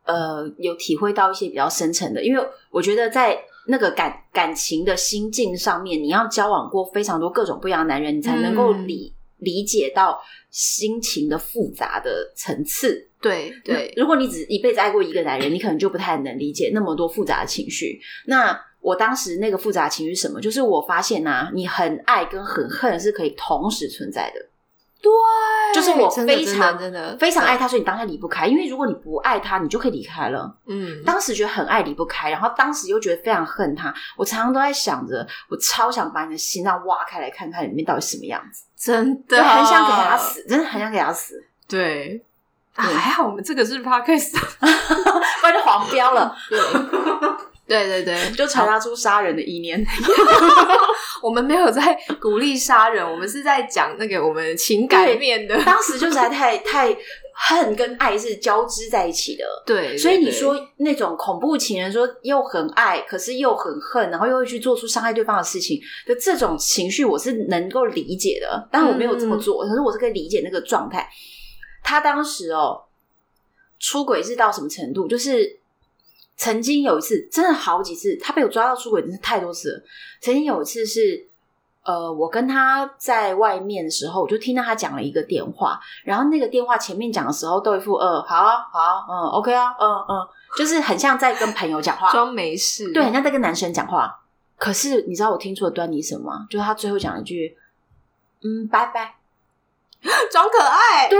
[0.05, 3.37] 呃有体会到一些比较深层的，因为我觉得在
[3.67, 13.09] 那个感感情的心境上面，你要交往过非常多各种不一样的男人，你才能够嗯理、理解到心情的复杂的层次。
[13.19, 17.99] 对对，如果你只一辈子爱过一个男人，你可能就不太能理解那么多复杂的情绪。
[18.27, 20.39] 那我当时那个复杂情绪是什么？
[20.39, 24.45] 就是我发现啊，你很爱跟很恨是可以同时存在的。
[25.01, 25.11] 对，
[25.73, 27.15] 就是我非常真的。
[27.17, 28.47] 非常爱他，所以你当下离不开。
[28.47, 30.51] 因为如果你不爱他，你就可以离开了。
[30.65, 33.93] 嗯，当时觉得很爱离不开，然后当时又觉得非常恨他。
[34.17, 39.37] 我常常都在想着，我超想把你的心脏挖开来看看里面到底什么样子，真的。
[39.37, 40.17] 就很想给他。
[40.17, 42.23] 死，真的很想给他死，对，
[42.73, 42.95] 啊，对。
[42.95, 46.59] 还好我们这个是 podcast， 不然就黄标了， 对
[47.67, 49.83] 对对对，就传达出杀人的意念。
[51.23, 55.59] 我们没有在鼓励杀人，我们是在讲那个我们情感面的。
[55.63, 56.95] 当时就实在太太
[57.33, 59.43] 恨跟爱是交织在一起的。
[59.65, 68.67] 对，所以你对说那种恐怖情人，说又很爱，可是又很恨，然后又会去做出伤害对方的事情的这种情绪，我是能够理解的。
[68.71, 71.09] 但我没有这么做，可是我是可以理解那个状态。
[71.83, 72.83] 他当时哦，
[73.79, 75.07] 出轨是到什么程度？
[75.07, 75.59] 就是
[76.37, 79.83] 曾经有一次，真的好几次，他被我抓到出轨，真是太多次了。
[80.21, 81.27] 曾经有一次是。
[81.87, 94.19] 呃，我跟他在外面的时候，我就听到他讲了一个电话，然后那个电话前面讲的时候都一副呃，好啊，好啊，嗯，OK 啊，嗯嗯，就是很像在跟朋友讲话， 装没事，对，很像在跟男生讲话。
[94.57, 96.47] 可是你知道我听出了端倪什么吗？
[96.49, 97.55] 就是他最后讲了一句，
[98.41, 99.17] 嗯，拜拜，
[100.31, 101.19] 装可爱，对，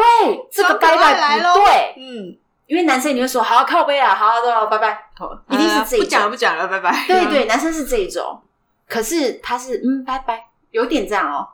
[0.52, 5.10] 这个拜拜不对，嗯，因为男生你会说好靠背啊，好好的，拜拜，
[5.50, 7.06] 一定是这一哎不讲了，不讲了，拜拜。
[7.08, 8.42] 对对，男生是这一种，
[8.88, 11.48] 可是他是嗯，拜拜，有点这样哦，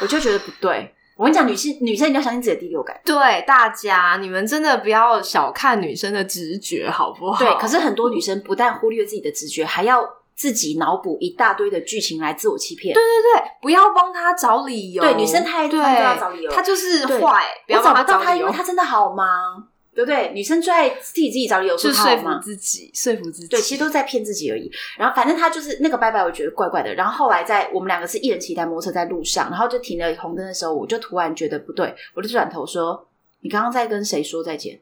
[0.00, 0.94] 我就觉得不对。
[1.16, 2.98] 我跟你讲，女性女生一定要相信自己的第六感。
[3.04, 7.38] 对大家，你们真的不要小看女生的直觉，好不好？
[7.44, 10.02] 对，可是很多女生不但忽略自己的直觉，还要
[10.34, 12.94] 自己脑补一大堆的剧情来自我欺骗。
[12.94, 15.02] 对对对，不要帮他找理由。
[15.02, 16.50] 对，女生太对她都要找理由。
[16.50, 20.32] 她就是对坏，不要找不到他，找理由因为，她真的好忙，对不对？
[20.32, 22.28] 女生最爱替自己找理由说是说服。
[22.40, 23.48] 自己，说服自己。
[23.48, 24.70] 对，其实都在骗自己而已。
[24.96, 26.94] 然后反正他就是那个拜拜，我觉得怪怪的。
[26.94, 33.08] 然后后来在我们两个是一人骑一台摩托车在路上，然后就停了红灯的时候，我就突然觉得不对，我就转头说
[33.42, 34.80] ：“你刚刚在跟谁说再见？”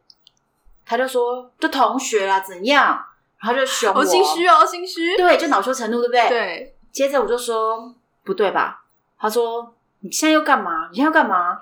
[0.84, 3.02] 他就说：“就同学啦，怎样？”
[3.40, 5.16] 然后就凶我，好心虚哦，心虚。
[5.16, 6.28] 对，就恼羞成怒，对不对？。
[6.28, 7.94] 对，接着我就说
[8.24, 8.84] ：“不对吧？”
[9.18, 10.88] 他说：“你现在又干嘛？
[10.90, 11.58] 你现在要干嘛？”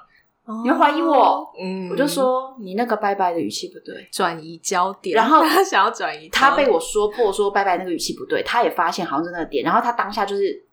[0.62, 1.52] 你会怀疑我？
[1.60, 10.64] 嗯，我就说：“你那个拜拜的语气不对。”转移焦点，然后他 想要转移，他被我说破，说拜拜那个语气不对，他也发现好像是那个点，然后他当下就是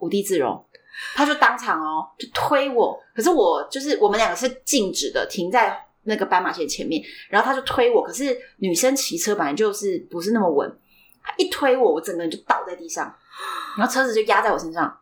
[0.00, 0.62] 无地自容，
[1.14, 10.70] 他就当场哦就推我，可是我就是我们两个是静止的，停在那个斑马线前面，然后他就推我，可是女生骑车本来就是不是那么稳，
[11.22, 13.14] 他一推我，我整个人就倒在地上，
[13.78, 14.98] 然后车子就压在我身上，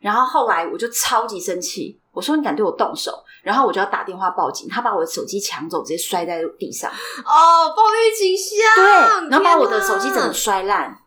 [0.00, 3.12] 然后后来我就超级生气，我说你敢对我动手，
[3.44, 6.90] 然后我就要打电话报警，他把我的手机抢走，直接摔在地上。
[6.90, 10.98] 哦，暴力倾向，对，然后把我的手机整个摔烂，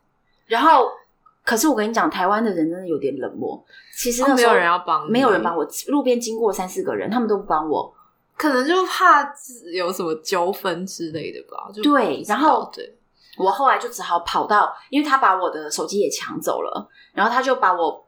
[0.46, 0.88] 然后
[1.44, 3.62] 可是我跟你讲，台湾的人真的有点冷漠。
[3.94, 7.94] 其实那时候哦没有人要帮你没有人帮我，路边经过三四个人，他们都不帮我。
[8.38, 9.22] 可能就怕
[9.74, 11.70] 有什么纠纷之类的吧。
[11.70, 12.96] 就对然后对，
[13.36, 18.04] 我后来就只好跑到，因为他把我的手机也抢走了，然后他就把我，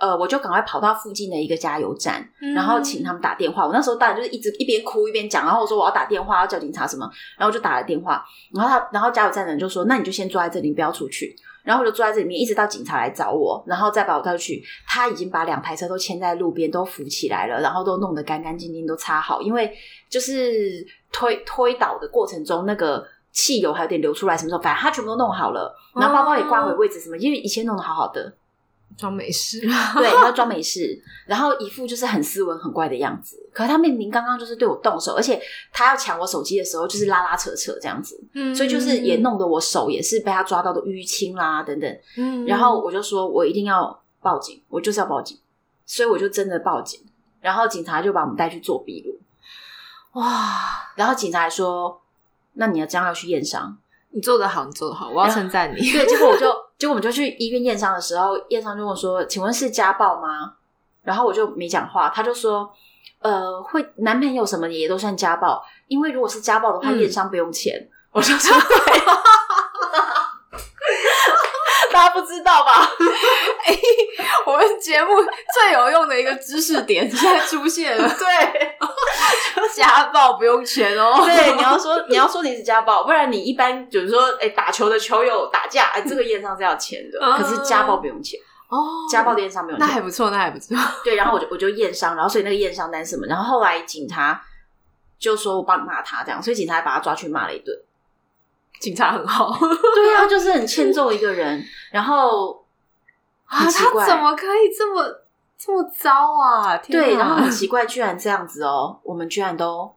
[0.00, 3.66] 呃，我就赶快跑到附近的一个加油站，嗯然后请他们打电话。
[3.66, 7.08] 我那时候当然就是一直一边哭一边讲，然后我说我要打电话，要叫警察什么，
[7.38, 11.36] 然后我就打了电话，然后他，然后加油站的人就说，那你就先坐在这里，你不要出去。
[11.62, 14.62] 然后我就坐在这里面，一直到警察来找我，然后再把我带去。
[14.88, 19.42] 他已经把两台车都牵在路边，都扶起来了，然后都弄得干干净净，都擦好。
[19.42, 19.70] 因为
[20.08, 20.82] 就是
[21.12, 24.62] 推推倒的过程中，那个汽油还有点流出来，什么时候？
[24.62, 28.32] 反正他全部都弄好了，然后包包也挂回位置，什么，因为以前弄得好好的，
[28.96, 29.60] 装没事。
[29.96, 33.36] 对，他就装没事，然后一副就是很斯文、很乖的样子。
[33.52, 35.40] 可是他明明刚刚就是对我动手，而且
[35.72, 41.98] 他要抢我手机的时候，就是拉拉扯扯这样子，嗯所以就是也弄得我手也是被他抓到的淤青啦等等。
[42.16, 45.38] 嗯然后我就说我一定要报警，我就是要报警，
[45.84, 47.00] 所以我就真的报警。
[47.40, 49.18] 然后警察就把我们带去做笔录，
[50.20, 52.02] 哇，然后警察还说
[52.52, 53.78] ：“那你要这样要去验伤。
[54.10, 55.80] 你做的好，你做的好，我要称赞你。
[55.90, 56.46] 对，结果我就
[56.80, 60.54] 结果我们就去医院验伤的时候，验伤就问我说：“请问是家暴吗？”
[61.04, 62.72] 然后我就没讲话，他就说
[63.20, 67.86] ：“呃，会男朋友什么的也都算家暴，因为如果是家暴的话，嗯验伤不用钱。
[68.12, 69.00] 我就说：“对。”
[71.92, 72.88] 大家不知道吧？
[74.46, 75.16] 我们节目
[75.54, 78.76] 最有用的一个知识点现在出现了，对，
[79.74, 81.22] 家暴不用钱哦。
[81.24, 88.78] 对，你要说你要说你是家暴，不然你一般就是说，哎、打球的球友打架，哎、这个验伤是要钱的，嗯可是家暴不用钱，哦，
[89.10, 89.86] 家暴的验伤不用钱。
[89.86, 90.76] 那还不错，那还不错。
[91.04, 94.40] 对，然后我就我就验伤，然后所以那个验伤单什么，然后后来警察
[95.18, 97.76] 就说我帮你骂他这样，所以警察还把他抓去骂了一顿。
[98.80, 99.56] 警察很好
[99.94, 101.62] 对啊，就是很欠揍一个人，
[101.92, 102.64] 然后
[103.44, 105.04] 啊，他怎么可以这么
[105.58, 106.10] 这么糟
[106.42, 106.78] 啊？
[106.78, 109.92] 天对，然后很奇怪，居然这样子哦，我们居然都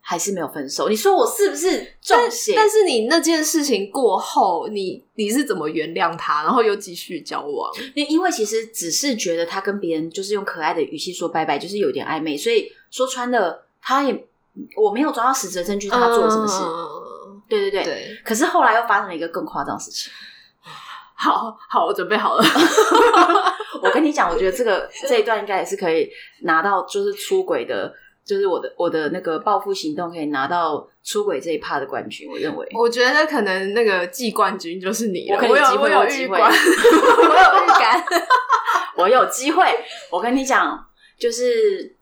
[0.00, 0.88] 还是没有分手。
[0.88, 2.54] 你说我是不是中邪？
[2.56, 7.70] 但是你那件事情过后，你你是怎么原谅他，然后又继续交往？
[7.94, 14.26] 因因为其实只是觉得他跟别人就是用可爱的语气说拜拜，就是有点暧昧，所以说穿了，他也
[14.76, 16.58] 我没有抓到实质的证据，他做了什么事。
[16.64, 16.93] 嗯
[17.48, 17.84] 对对对。
[17.84, 20.12] 对，可是后来又发生了一个更夸张的事情。
[21.16, 22.44] 好好，我准备好了。
[23.82, 26.10] 我跟你讲，我觉得这个 这一段应该也是可以
[26.42, 32.28] 拿到就是出轨的就是我的我的那个报复行动可以拿到出轨这一趴的冠军。
[32.30, 35.36] 我认为，我觉得可能那个季冠军就是你了。
[35.36, 38.04] 我可以有机会我有有机会我有预感。
[38.96, 39.64] 我有机会。
[40.10, 40.86] 我跟你讲，
[41.18, 41.94] 就是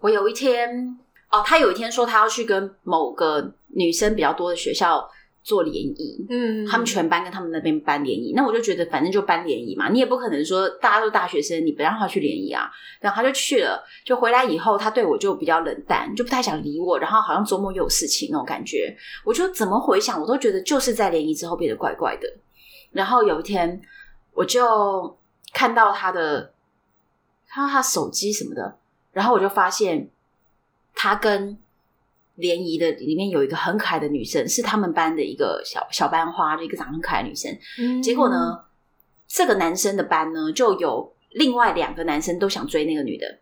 [0.00, 0.98] 我有一天
[1.30, 5.08] 哦，他有一天说他要去跟某个女生比较多的学校
[5.42, 6.26] 做联谊。
[6.28, 12.70] 嗯，他们全班跟他们那边班联谊，那我就觉得反正就班联谊嘛，你也不可能说大家都大学生，你不让他去联谊啊。
[13.00, 18.94] 然后他就去了，就回来以后，他对我就比较冷淡，就不太想理我，然后好像周末又有事情那种感觉。
[19.24, 22.28] 我就怎么回想，我都觉得就是在联谊之后变得怪怪的。
[22.90, 23.80] 然后有一天，
[24.32, 25.16] 我就
[25.54, 26.52] 看到他的，
[27.48, 28.76] 看到他手机什么的，
[29.12, 30.10] 然后我就发现
[30.94, 31.56] 他跟
[32.36, 37.50] 联谊的里面有一个很可爱的女生，是他们班的一个小小班花，就一个长得很可爱的女生。
[37.78, 38.28] 嗯结果？
[38.28, 38.64] 呢，
[39.28, 43.38] 这个男生的班呢，就有另外两个男生都想追那个女的，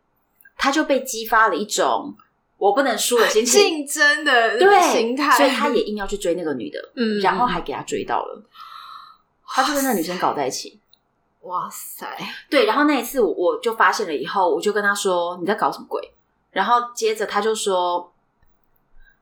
[0.57, 2.15] 他就被激发了一种
[2.57, 8.43] 我不能输的心情，竞争的对心态，所以他也硬要去追那个女的，嗯然后还给他追到了，
[9.47, 10.81] 他就跟那女生搞在一起。
[11.43, 12.07] 哇塞，
[12.51, 16.03] 对，然后那一次我我就发现了以后，我就跟他说你在搞什么鬼？
[16.59, 18.13] 然后接着他就说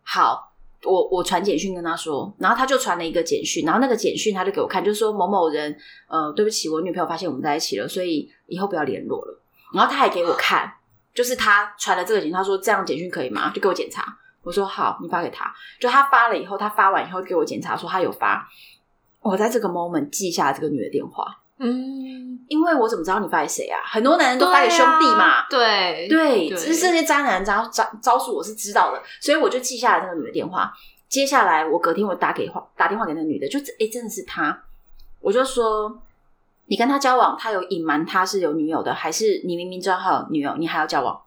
[0.03, 0.51] 好，
[0.84, 5.78] 我我传简讯跟他说，然后他就传了一个简讯，然后那个简讯他就给我看，就说某某人
[6.09, 9.39] 呃，对不起，我女朋友发现我们在一起了，所以以后不要联络了。
[9.74, 10.72] 然后他还给我看，
[11.12, 13.53] 就是他传了这个简，他说这样简讯可以吗？
[13.55, 14.16] 就给我检查。
[14.43, 15.53] 我说好，你发给他。
[15.78, 18.49] 就他发了以后，他发完以后给我检查说他有发。
[19.20, 21.43] 我在这个 moment 记下这个女的电话。
[21.59, 23.81] 嗯，因为我怎么知道你发给谁啊？
[23.85, 25.47] 很多男人都发给兄弟嘛。
[25.49, 30.73] 对对，对只是这些渣男招招招数我是知道的，所以我就记下了那个女的电话。
[31.09, 34.65] 接下来我隔天我打给话打电话给那个女的，就诶真的是她，
[35.21, 36.03] 我就说
[36.67, 41.19] 你跟他交往，他有隐瞒他是有女友的，还是你明明知道他有女友，你还要交往？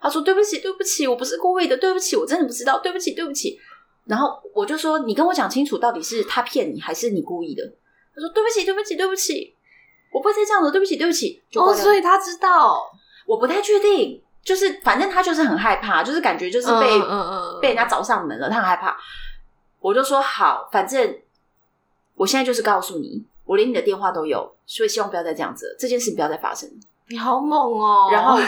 [0.00, 3.60] 他说对不起，对不起，我不是故意的，对不起，我真的不知道，对不起，对不起。
[4.06, 7.62] 然后我就说你跟我讲清楚，到底是他骗你，还是你故意的？
[8.14, 9.54] 他说对不起，对不起，对不起，
[10.12, 11.42] 我不会再这样子，对不起，对不起。
[11.50, 12.80] 就哦，所以他知道，
[13.26, 18.96] 我不太确定，就是反正他就是很害怕，就是感觉就是被、嗯嗯嗯被人家找上门了，他很害怕。
[19.80, 21.16] 我就说好，反正
[22.14, 26.68] 我现在就是告诉你，我连你的电话都有，所以希望不要再这样子了，这件事不要再发生。
[27.08, 28.38] 你好猛哦，然后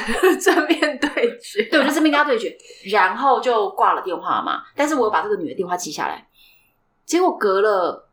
[0.40, 2.56] 正面对决，对，我就正面跟他对决，
[2.92, 4.62] 然后就挂了电话嘛。
[4.76, 6.28] 但是我有把这个女的电话记下来，
[7.04, 8.08] 结果隔了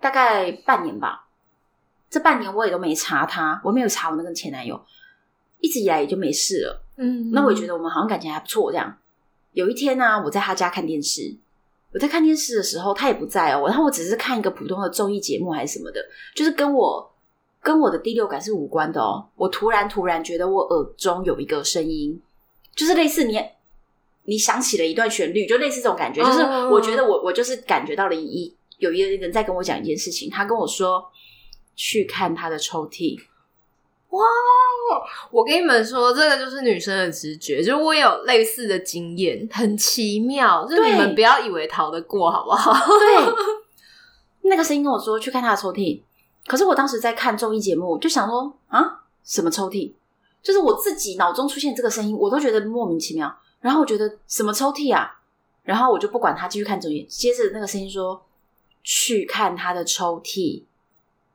[0.00, 1.23] 大概半年吧，
[2.14, 4.80] 这半年我也都没查他，我没有查我那个前男友，
[5.58, 6.80] 一直以来也就没事了。
[6.96, 8.70] 嗯，那我也觉得我们好像感情还不错。
[8.70, 8.96] 这样，
[9.50, 11.34] 有一天呢、我在他家看电视，
[11.92, 13.64] 我在看电视的时候，他也不在哦。
[13.66, 16.00] 然后我只是看一个普通的综艺节目还是什么的，
[16.36, 17.12] 就是跟我
[17.60, 19.26] 跟我的第六感是无关的哦。
[19.34, 22.22] 我突然突然觉得我耳中有一个声音，
[22.76, 23.44] 就是类似你
[24.22, 26.22] 你想起了一段旋律，就类似这种感觉。
[26.22, 31.04] 就是嗯我觉得我我就是感觉到了一有一个人在跟我讲一件事情，他跟我说
[31.74, 33.18] 去看他的抽屉。
[34.10, 34.20] 哇
[35.30, 42.72] 我跟你们说，这个就是女生的直觉，就是我有类似的经验，很奇妙，就是你们不要以为逃得过，好不好？
[42.98, 43.34] 对，
[44.48, 46.00] 那个声音跟我说去看他的抽屉，
[46.46, 49.92] 可是我当时在看综艺节目，就想说啊，什么抽屉？
[50.42, 53.34] 就是我自己脑中出现这个声音，我都觉得莫名其妙。
[53.60, 55.10] 然后我觉得什么抽屉啊？
[55.62, 57.02] 然后我就不管他，继续看综艺。
[57.08, 58.22] 接着那个声音说
[58.82, 60.62] 去看他的抽屉，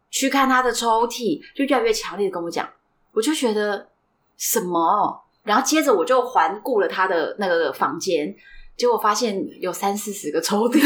[0.10, 2.68] 去看他的抽屉，就越来越强烈的跟我讲，
[3.14, 3.90] 我就觉得
[4.38, 5.24] 什么？
[5.44, 8.36] 然后接着我就环顾了他的那个房间，
[8.78, 10.80] 结果发现有三四十个抽屉。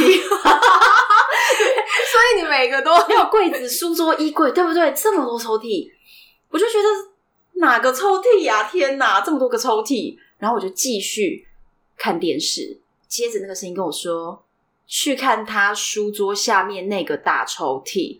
[2.13, 4.93] 所以你每个都还有 柜子、书桌、衣柜，对不对？
[4.93, 5.91] 这么多抽屉，
[6.49, 6.87] 我就觉得
[7.59, 10.17] 哪个抽屉呀、天哪，这么多个抽屉！
[10.37, 11.47] 然后我就继续
[11.97, 14.45] 看电视，接着那个声音跟我说
[14.85, 18.19] ：“去看他书桌下面那个大抽屉。”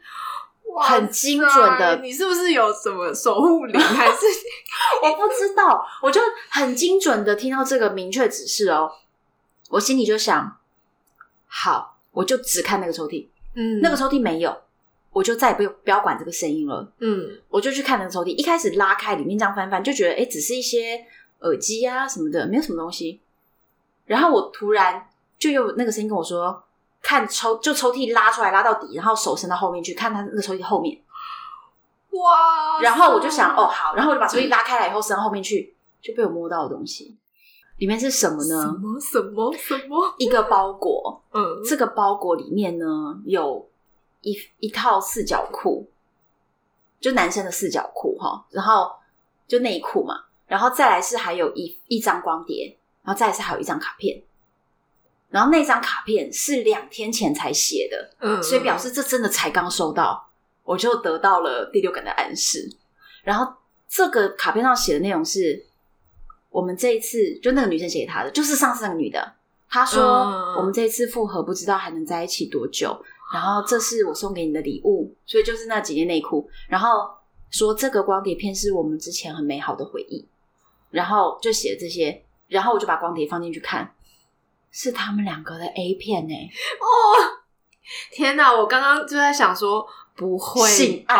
[0.79, 3.79] 很精准的你是不是有什么守护灵？
[3.79, 4.17] 还是
[5.03, 8.91] 我不知道，我就很精准的听到这个明确指示哦，
[9.69, 10.57] 我心里就想：
[11.47, 14.55] 好，我就只看那个抽屉，嗯那个抽屉没有，
[15.11, 16.91] 我就再也不用不要管这个声音了。
[16.99, 21.05] 嗯我就去看那个抽屉，一开始拉开里面这样翻翻，就觉得哎，诶只是一些
[21.41, 23.19] 耳机啊什么的，没有什么东西。
[24.05, 25.07] 然后我突然
[25.37, 26.63] 就有那个声音跟我说，
[27.03, 30.99] 看抽就抽屉拉出来拉到底，然后手伸到后面去看他那个抽屉后面。
[32.11, 37.17] 哇然后我就想哦好，然后我就把抽屉拉开来以后伸到后面去，就被我摸到的东西，
[37.77, 38.71] 里面是什么呢什？
[38.79, 40.15] 么什么什么？
[40.17, 43.67] 一个包裹，嗯这个包裹里面呢有
[44.21, 45.89] 一一套四角裤，
[47.01, 48.91] 就男生的四角裤哈，然后
[49.47, 54.23] 就内裤嘛，然后再来是还有一一张光碟，然后再来是还有一张卡片，
[55.33, 60.29] 然后那张卡片是两天前才写的，嗯，所以表示这真的才刚收到，
[60.61, 62.69] 我就得到了第六感的暗示。
[63.23, 63.51] 然后
[63.89, 65.65] 这个卡片上写的内容是，
[66.51, 69.33] 我们这一次就那个女生写给他的，就是上次那个女的，
[69.67, 72.95] 她说、嗯我们这一次复合不知道还能在一起多久，
[73.33, 77.09] 然后这是我送给你的礼物，所以就是那几件内裤，然后
[77.49, 80.27] 说这个光碟片是我们之前很美好的回忆，
[80.91, 83.91] 然后就写了这些，然后我就把光碟放进去看，
[84.73, 86.85] 是他们两个的 A 片呢、哦
[88.11, 88.51] 天哪！
[88.51, 91.17] 我刚刚就在想说，不会性爱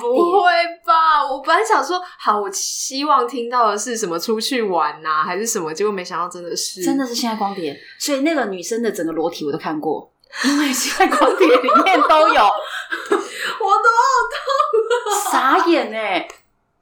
[0.00, 0.50] 不会
[0.84, 1.24] 吧？
[1.30, 5.72] 我本来想说，好，我希望听到的是什么出去玩呐、还是什么？
[5.72, 10.10] 结果没想到真的是，真的是现在光碟，所以那个女生的整个裸体我都看过，
[10.44, 13.88] 因为现在光碟里面都有， 我都
[14.32, 16.26] 痛傻眼哎、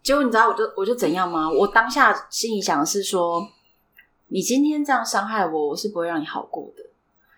[0.02, 1.50] 结果你知道我就我就怎样吗？
[1.50, 3.46] 我当下心里想的是说，
[4.34, 6.82] 你今天这样伤害我，我是不会让你好过的，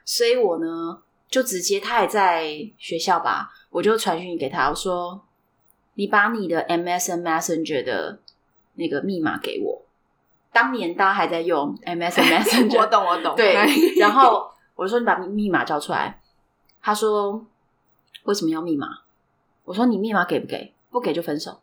[0.02, 5.22] 所以我呢就直接他还在学校吧，我就传讯给他，我说
[5.92, 8.20] 你把你的 MSN Messenger 的
[8.76, 9.82] 那个密码给我。
[10.50, 13.54] 当年大家还在用 MSN Messenger，我懂，我懂，对，
[14.00, 16.22] 然后我就说你把密密码交出来，
[16.80, 17.44] 他说
[18.24, 19.00] 为什么要密码？
[19.64, 20.72] 我说你密码给不给？
[20.90, 21.60] 不给就分手。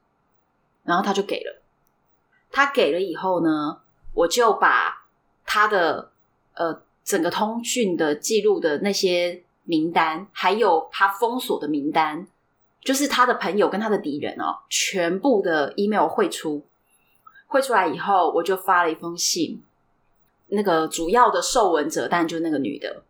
[0.84, 1.64] 然后他就给了，
[2.52, 3.80] 他给了以后呢，
[4.14, 5.03] 我就把
[5.46, 6.12] 他的
[6.56, 12.28] 呃整个通讯的记录的那些名单，还有他封锁的名单，
[12.82, 16.66] 就是他的朋友跟他的敌人哦，全部的 email 汇出，
[17.48, 19.62] 汇出来以后，我就发了一封信。
[20.48, 23.02] 那个主要的受文者，但就是那个女的，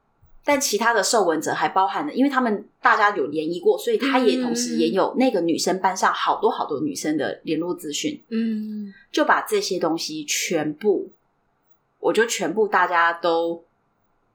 [0.45, 11.09] 但其他的受文者还包含了，因为他们大家有联谊过，所以他也同时也有那个女生班上好多好多女生的联络资讯，嗯，就把这些东西全部，
[12.03, 13.63] 我就全部大家都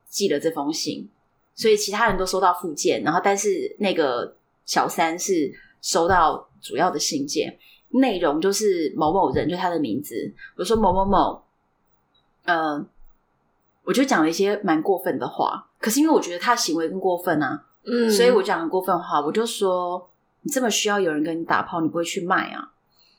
[0.08, 1.06] 寄了这封信，
[1.54, 5.52] 所以其他人都收到附件，然后但是那个小三是
[5.82, 7.58] 收到主要的信件，
[7.90, 10.14] 内容就是某某人，就他的名字，
[10.56, 11.44] 我说某某某，
[12.46, 12.82] 呃，
[13.84, 20.08] 我就讲了一些蛮过分的话，可是因为我觉得他的行为更过分啊，嗯，所以我讲很过分的话，我就说
[20.40, 22.72] 你这么需要有人跟你打炮，你不会去卖啊？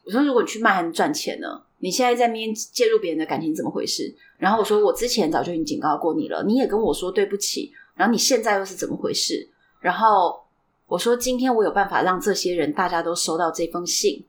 [0.10, 4.12] 我说如果你去卖还能赚钱呢，你现在在那边介入别人的感情，怎么回事？
[4.40, 9.48] 然后我说我之前早就已经警告过你了，你也跟我说对不起，然后你现在又是怎么回事？
[9.80, 10.44] 然后
[10.88, 14.26] 我说今天我有办法让这些人大家都收到这封信，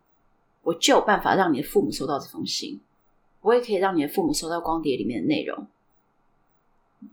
[0.65, 2.79] 我就有办法让你的父母收到这封信，
[3.41, 5.67] 我也可以让你的父母收到光碟里面的内容，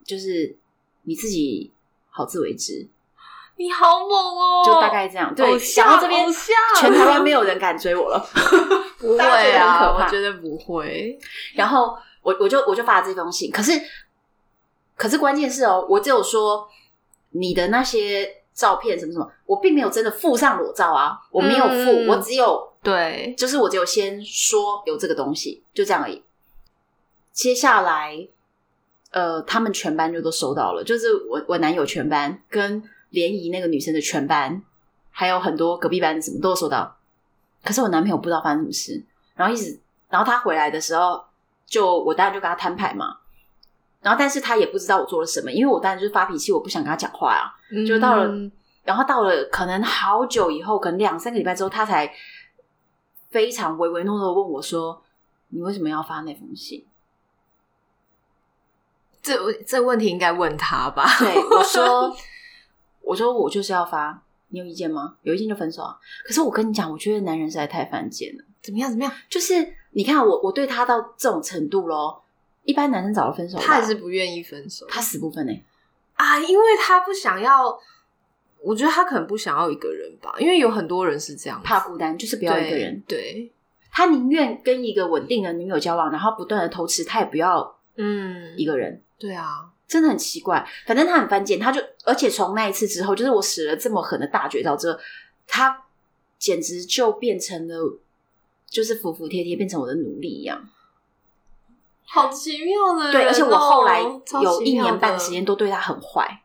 [0.03, 0.57] 就是
[1.03, 1.72] 你自己
[2.09, 2.89] 好自为之。
[3.57, 5.33] 你好猛哦，就大概这样。
[5.33, 6.25] 对，偶像讲到这边
[6.79, 8.19] 全台湾没有人敢追我了。
[8.99, 11.17] 不会啊，我觉得不会。
[11.55, 13.71] 然后我我就我就发了这封信，可是
[14.95, 16.67] 可是关键是哦，我只有说
[17.31, 26.23] 你的那些照片什么什么，我并没有真的附上裸照啊，我没有附，嗯我只有对，就是我只有先说有这个东西，就这样而已。
[27.31, 28.27] 接下来，
[29.11, 32.81] 呃，他们全班就都收到了，就是我我男友全班跟
[33.18, 34.61] 联谊那个女生的全班，
[35.09, 36.95] 还有很多隔壁班的什么都有收到。
[37.63, 39.03] 可是我男朋友不知道发生什么事，
[39.34, 41.26] 然后一直，然后他回来的时候，
[41.65, 43.18] 就我当然就跟他摊牌嘛。
[44.01, 47.49] 然后，但是他也不知道我做了什么，因为我当然就是发脾气，我不想跟他讲话啊。
[47.86, 48.51] 就到了嗯
[48.84, 52.09] 然后到了可能好久以后，可能两三个礼拜之后，他才
[53.30, 55.03] 非常唯唯诺诺地问我说
[55.49, 56.86] ：“你为什么要发那封信
[59.22, 61.05] 这这问题应该问他吧？”？
[61.20, 62.15] 对我说
[63.07, 65.15] ：“我说我就是要发，你有意见吗？
[65.21, 68.43] 有意见就分手啊。”可是我跟你讲，我觉得男人实在太犯贱了。
[68.61, 68.89] 怎么样？
[68.89, 69.13] 怎么样？
[69.29, 72.21] 就是你看我，我对他到这种程度咯，
[72.63, 75.63] 一般男生早就分手，他还是不愿意分手他死不分呢、欸
[76.15, 76.39] 啊？
[76.39, 77.79] 因为他不想要，
[78.61, 83.01] 我觉得他可能不想要一个人吧，因为有很多人是这样，怕孤单，就是不要一个人。
[83.07, 83.51] 对，
[83.91, 89.01] 他宁愿跟一个稳定的女友交往，然后不断的偷吃，他也不要嗯，一个人。
[89.17, 94.99] 对啊，真的很奇怪，反正他很犯贱，他就而且从那一次之后，就是我使了这么狠的大绝招之后，
[95.47, 95.85] 他
[96.38, 97.99] 简直就变成了
[98.69, 100.69] 就是服服帖帖，变成我的奴隶一样。
[102.05, 104.01] 好奇妙的人哦、对，而且我后来
[104.41, 106.43] 有一年半的时间都对他很坏。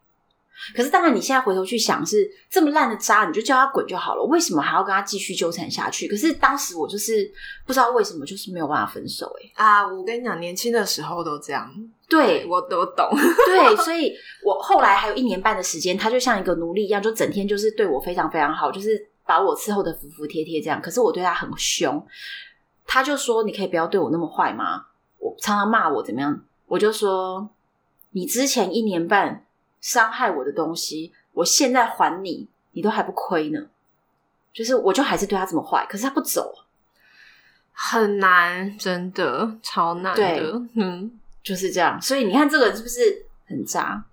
[0.77, 6.07] 可是当然，你现在回头去想，是这么烂的渣，你就叫他滚就好了，为什么还要跟他继续纠缠下去？
[6.07, 7.29] 可是当时我就是
[7.67, 9.53] 不知道为什么，就是没有办法分手、欸。
[9.55, 9.87] 啊！
[9.87, 11.69] 我跟你讲，年轻的时候都这样，
[12.09, 13.09] 对，我都懂。
[13.47, 14.13] 对，所以
[14.45, 20.81] 我后来还有一年半的时间，他就像一个奴隶一样，就整天就是对我非常非常好，就是把我伺候的服服帖帖这样。
[20.81, 22.07] 可是我对他很凶，
[22.87, 24.85] 他就说：“你可以不要对我那么坏吗？”
[25.19, 26.33] 我常常骂我怎么样，
[26.67, 27.51] 我我就说，
[28.13, 29.45] 你之前一年半
[29.83, 33.61] 伤害我的东西，我现在还你，你都还不亏呢。
[34.55, 36.55] 就是我就还是对他这么坏，可是他不走，
[37.73, 40.63] 很难，真的超难对的。
[40.77, 42.01] 嗯， 就是这样。
[42.01, 44.05] 所以你看这个是不是很渣？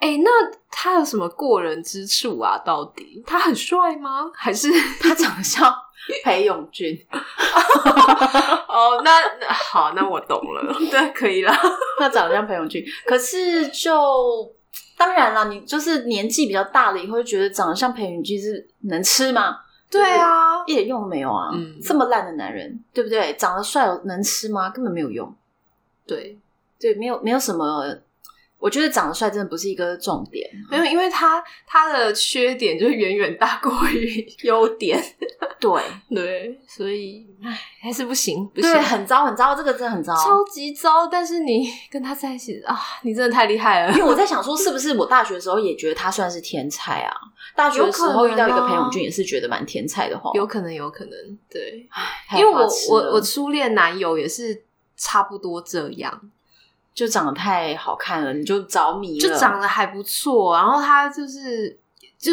[0.00, 0.30] 哎、那
[0.70, 2.58] 他有什么过人之处啊？
[2.58, 4.30] 到底他很帅吗？
[4.34, 4.68] 还是
[5.00, 5.74] 他长得像
[6.24, 6.94] 裴勇俊，
[8.68, 9.00] 哦？
[9.02, 10.74] 那那好，那我懂了。
[10.90, 11.54] 对，可以了。
[11.98, 14.52] 他长得像裴勇俊，可是就
[14.96, 19.58] 当然了，你就是年纪比较大了以后，就觉得长得像裴云俊是能吃吗？
[19.90, 21.50] 对啊，一点用都没有啊！
[21.54, 23.34] 嗯这么烂的男人，对不对？
[23.36, 24.70] 长得帅能吃吗？
[24.70, 25.32] 根本没有用。
[26.06, 26.38] 对，
[26.80, 27.98] 对，没有没有什么。
[28.64, 30.48] 我觉得长得帅真的不是一个重点。
[30.70, 34.98] 没有，因为他他的缺点就远远大过于优点。
[35.60, 40.14] 对对，所以唉，还是不行，不行，对，很糟很糟，这个真的很糟。
[40.14, 41.06] 超级糟。
[41.06, 43.98] 但是你跟他在一起啊，你真的太厉害了因。
[43.98, 47.14] 为我在想说，是不是我大学的时候也觉得他算是天才啊？
[47.54, 50.30] 大学的时候遇到一个裴勇俊，也是觉得蛮天才的哈。
[50.32, 51.86] 有可能，有可能，对，
[52.26, 54.64] 太因为我我我初恋男友也是
[54.96, 56.30] 差不多这样，
[56.94, 61.76] 就长得太好看了，你就着迷了，就长得还不错，然后他就是
[62.18, 62.32] 就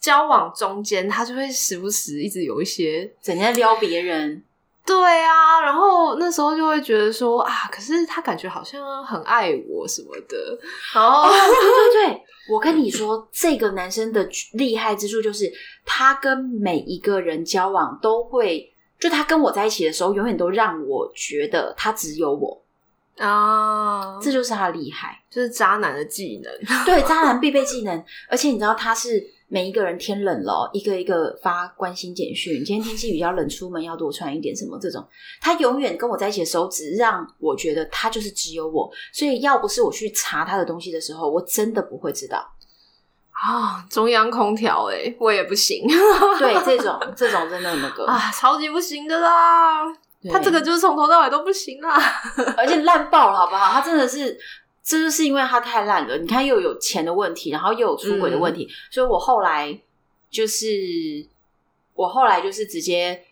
[0.00, 4.42] 交往中间，他就会时不时一直有一些整天撩别人。
[4.84, 10.58] 对啊，然后那时候就会觉得说啊，可是他感觉好像很爱我什么的，
[10.92, 15.50] 然后哦， 对对对，我跟你说，这个男生的厉害之处就是，
[15.84, 22.61] 他跟每一个人交往都会，就他跟我在一起的时候，永远都让我觉得他只有我，
[23.18, 25.18] 啊，这就是他的厉害。
[25.30, 26.52] 就是渣男的技能，
[26.84, 35.02] 对，渣男必备技能，而且你知道他是每一个人天冷了哦，一个一个发关心简讯，今天天气比较冷，出门要多穿一点什么这种。
[35.40, 42.46] 他永远跟我在一起的时候，只让我觉得他就是只有我，所以要不是我去查他的东西的时候，我真的不会知道。
[43.30, 45.86] 啊，中央空调哎、我也不行
[46.38, 49.86] 对，这种 这种真的那个，啊，超级不行的啦。
[50.22, 52.00] 对他这个就是从头到尾都不行啦。
[52.56, 53.72] 而且烂爆了，好不好？
[53.72, 54.38] 他真的是，
[54.84, 56.16] 这就是因为他太烂了。
[56.18, 59.76] 你看，又有钱的问题，然后又有出轨的问题，所以我后来
[60.30, 60.66] 就是，
[61.94, 63.24] 我后来就是直接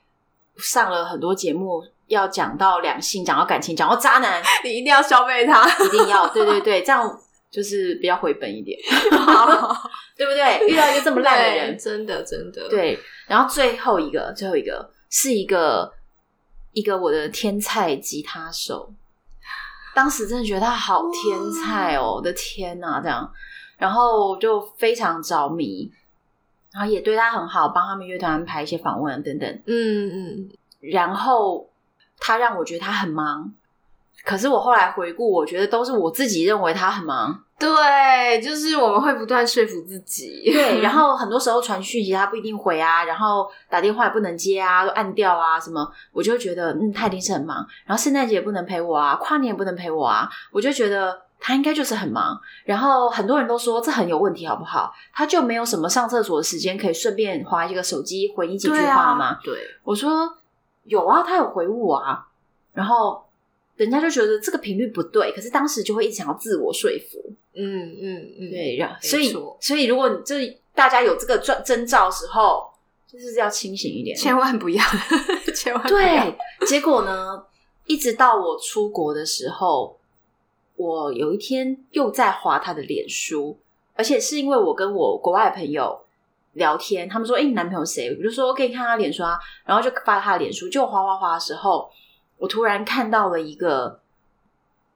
[0.57, 7.19] 上了很多节目，要讲到两性，讲到感情，讲到渣男， 你一定要消费他，一定要，对对对，这样
[7.51, 8.79] 就是比较回本一点，
[9.19, 9.47] 好
[10.17, 10.69] 对不对？
[10.69, 15.91] 遇到一个这么烂的人，真的真的，对，然后最后一个，最后一个是一个
[16.73, 18.93] 一个我的天才吉他手，
[19.95, 23.31] 当时真的觉得他好天才哦，我的天呐，这样，
[23.77, 25.91] 然后就非常着迷，
[26.73, 30.51] 然后也对他很好，帮他们乐团安排一些访问等等，嗯嗯，
[30.81, 31.69] 然后
[32.19, 33.53] 他让我觉得他很忙。
[34.23, 47.59] 可是我后来回顾，我觉得都是我自己认为他很忙，对，就是我们会不断说服自己，对， 然后很多时候传讯息他不一定回啊，然后打电话也不能接啊，都按掉啊，什么，我就会觉得嗯，他一定是很忙。
[47.85, 52.41] 然后圣诞节也不能陪我啊，跨年也不能陪我啊，我就觉得他应该就是很忙。
[52.65, 54.91] 然后很多人都说这很有问题，好不好？
[55.13, 59.27] 他就没有什么上厕所的时间，可以顺便划一个手机回你几句对话吗？
[59.27, 59.41] 啊？
[59.45, 59.55] 对，
[59.85, 60.11] 我说
[60.85, 62.27] 有啊，他有回我啊，
[62.73, 63.23] 然后
[63.81, 67.19] 人家就觉得这个频率不对，可是当时就会一直想要自我说服。
[67.55, 72.71] 嗯嗯嗯，对，然所以所以如果你这大家有这个征征兆的时候，
[73.07, 74.15] 就是要清醒一点。
[74.15, 74.85] 千万不要，
[75.57, 77.43] 千万不要对，结果呢，
[77.87, 79.99] 一直到我出国的时候，
[80.77, 83.59] 我有一天又在划他的脸书，
[83.95, 85.99] 而且是因为我跟我国外的朋友
[86.53, 91.91] 聊天，他们说：“哎、你男朋友谁？”我就说：“可以看他脸书啊。”然后就发他的脸书，就滑滑滑的时候，
[92.41, 94.01] 我突然看到了一个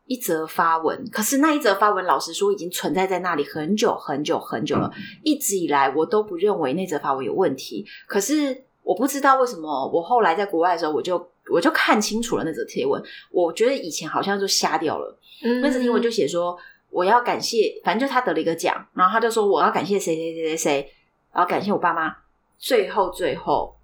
[0.07, 4.90] 一则发文，可是那一则发文，老实说已经存在在那里很久很久很久了。
[5.22, 13.03] 一直以来，我都不认为那则发文有问题，可是我不知道为什么，我后来在国外的时候，我就我就看清楚了那则贴文。
[13.30, 15.18] 我觉得以前好像就瞎掉了。
[15.42, 16.57] 嗯那则贴文就写说，
[16.90, 20.92] 我要感谢，反正就他得了一个奖，然后他就说我要感谢谁谁谁谁谁，
[21.32, 22.14] 然后感谢我爸妈，
[22.59, 23.76] 最后最后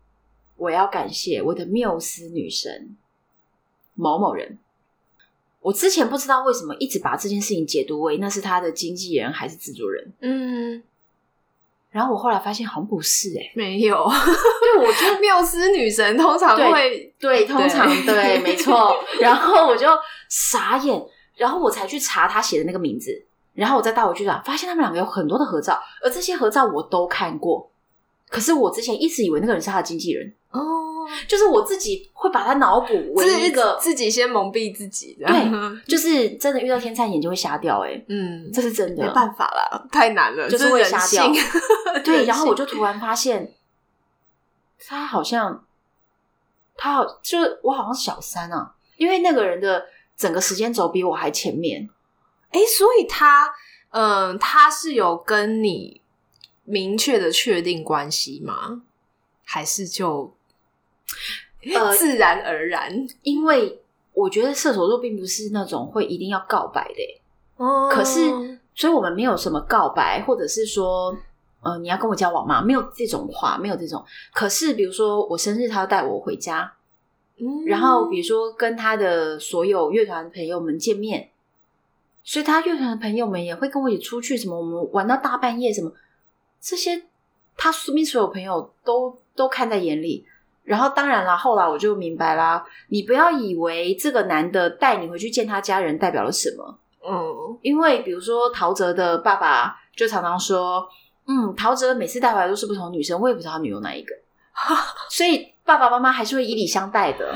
[0.56, 2.96] 我要感谢我的缪斯女神
[4.00, 4.58] 某某人。
[5.60, 10.82] 我之前不知道为什么一直把这件事情解读为那是他的经纪人还是制作人，嗯，
[11.90, 13.94] 然后我后来发现好像不是哎、没有，
[14.62, 18.96] 对，我觉得缪斯女神通常对会对，通常对，没错。
[19.20, 19.86] 然后我就
[20.30, 23.22] 傻眼，然后我才去查他写的那个名字，
[23.52, 27.70] 然后我再带回去找，发现他们两个有很多的合照，而这些合照我都看过。
[28.30, 30.60] 可是我之前一直以为那个人是他的经纪人，哦，
[31.26, 41.30] 就是我自己会把它脑补为一个，自己先蒙蔽自己，对，就是真的遇到天才眼就会瞎掉，哎，嗯，这是真的，没办法啦，太难了，就是会瞎掉。
[42.04, 43.52] 对，然后我就突然发现，
[44.86, 45.64] 他好像，
[46.76, 49.86] 他好，就是我好像小三啊，因为那个人的
[50.16, 51.88] 整个时间轴比我还前面，
[52.50, 53.52] 哎，所以他，
[53.90, 56.00] 嗯，他是有跟你
[56.64, 58.82] 明确的确定关系吗？
[59.44, 60.32] 还是就
[61.74, 63.06] 呃 自然而然？
[63.22, 63.80] 因为
[64.12, 67.20] 我觉得射手座并不是那种会一定要告白的，
[67.56, 67.88] 哦。
[67.90, 71.16] 可是，所以我们没有什么告白，或者是说，
[71.62, 72.62] 呃，你要跟我交往吗？
[72.62, 74.04] 没有这种话，没有这种。
[74.32, 76.72] 可是，比如说我生日，他要带我回家，
[77.38, 81.28] 嗯，然后比如说跟他的所有乐团朋友们见面，
[82.24, 85.92] 所以他乐团的朋友们也会跟我一起出去，什么我们玩到大半夜，什么
[86.60, 87.02] 这些，
[87.56, 89.18] 他身边所有朋友都。
[89.36, 90.26] 都看在眼里，
[90.62, 92.64] 然后当然了，后来我就明白啦。
[92.88, 100.86] 你不要以为这个男的带你回去见他家人代表了什么，嗯，因为比如说陶喆的爸爸就常常说，
[101.26, 104.14] 嗯，陶喆每次带回来都是不同女生，我也不知道他女友哪一个，
[105.10, 107.34] 所以爸爸妈妈还是会以礼相待的。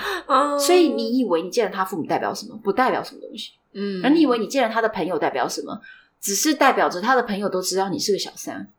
[0.59, 2.57] 所以你以为你见了他父母代表什么？
[2.62, 3.53] 不代表什么东西。
[3.72, 5.81] 嗯，而你以为你见了他的朋友代表什么？
[6.20, 8.70] 只是代表着他的朋友都知道你是个小三。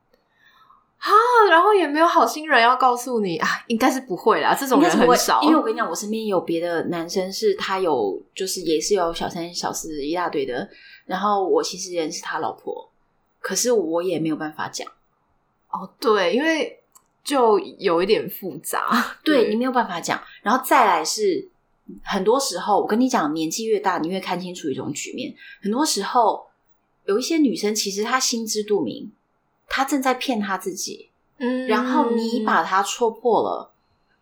[0.97, 1.11] 啊，
[1.51, 5.39] 然后也没有好心人要告诉你啊，应该是不会啦，这种人很少。
[5.43, 10.67] 因为我跟你讲，我身边有别的男生，是他有，就是也是有小三小四一大堆的。
[11.05, 12.89] 然后我其实认识他老婆，
[13.39, 14.87] 可是我也没有办法讲。
[15.69, 16.79] 哦，对，因为
[17.23, 20.19] 就有一点复杂，对你没有办法讲。
[20.41, 21.47] 然后再来是，
[22.03, 25.35] 很多时候我跟你讲，年纪越大，你越看清楚一种局面。
[25.61, 26.47] 很多时候
[27.05, 29.11] 有一些女生，其实她心知肚明。
[29.67, 33.71] 他正在骗他自己，嗯，然后你把他戳破了，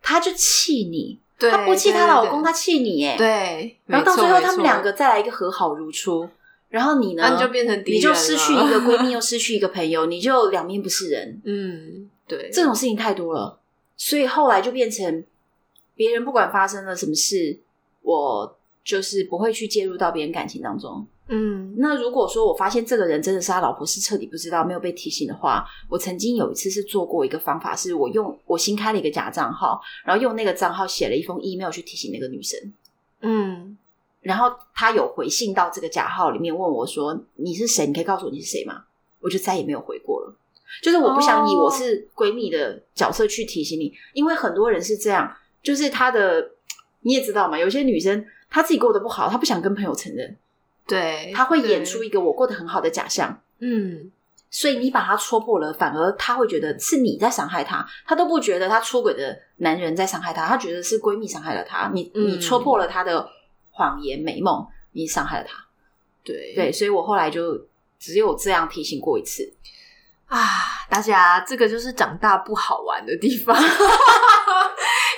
[0.02, 6.28] 他就气你，他不气她老公，他气你，哎，对，然后到最后他们两个再来一个和好如初，
[6.70, 13.60] 然后你呢，你就变成你就失去一个闺蜜，又失去一个朋友，你就两面不是人， 嗯，对，这种事情太多了，
[13.96, 15.24] 所以后来就变成
[15.96, 17.60] 别人不管发生了什么事，
[18.02, 21.06] 我就是不会去介入到别人感情当中。
[21.28, 32.60] 嗯，那如果说我发现这个人真的是他老婆，是彻底不知道，没有被提醒的话，我曾经有一次是做过一个方法，是我用我新开了一个假账号，然后用那个账号写了一封 email 去提醒那个女生。
[33.22, 33.78] 嗯，
[34.20, 37.88] 然后他有回信到这个假号里面问我说：“你是谁？
[37.88, 38.84] 你可以告诉我你是谁吗？”
[39.22, 40.36] 我就再也没有回过了。
[40.82, 46.52] 就是我不想以我是闺蜜的角色去提醒你，因为很多人是这样，就是他的
[47.02, 50.36] 你也知道嘛，有些女生她自己过得不好，她不想跟朋友承认。
[50.86, 54.12] 对，他会演出一个我过得很好的假象，嗯，
[54.50, 63.30] 所以你把他戳破了，反而他会觉得是你在伤害他，他都不觉得他出轨的男人在伤害他，他觉得是闺蜜伤害了他，你你戳破了他的
[63.72, 65.66] 谎言美梦，你伤害了他，
[66.24, 67.66] 对对，所以我后来就
[67.98, 69.54] 只有这样提醒过一次
[70.28, 70.40] 啊，
[70.90, 73.56] 大家这个就是长大不好玩的地方。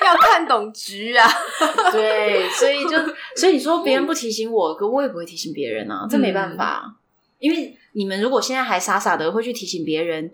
[0.05, 1.27] 要看懂局啊，
[1.91, 2.91] 对，所以就
[3.35, 6.95] 所以你说别人不提醒我，可我也不会提醒别人啊，这没办法，
[7.39, 10.31] 因为你们如果现在还傻傻的会去提醒别人，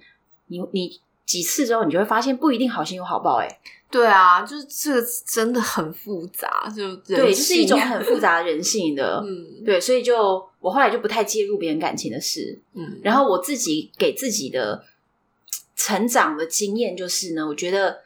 [0.47, 3.59] 你你几次之后，你就会发现不一定好心有好报，哎，
[3.89, 14.83] 对啊，就是这个真的很复杂，就对，就是一种很复杂人性的， 嗯，对，所以就我后来就不太介入别人感情的事，嗯，然后我自己给自己的
[15.75, 18.01] 成长的经验就是呢，我觉得。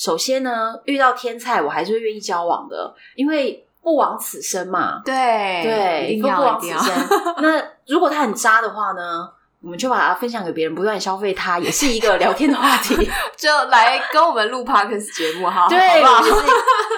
[0.00, 5.02] 首先呢，遇到天才，我还是会愿意交往的，因为不枉此生嘛。
[5.04, 5.14] 对
[5.62, 7.06] 对，一定不枉此生。
[7.42, 9.28] 那如果他很渣的话呢，
[9.62, 12.96] 我们就把它分享给别人，不断消费他，也是一个聊天的话题。
[13.36, 15.78] 就来跟我们录 podcast 节目哈，对，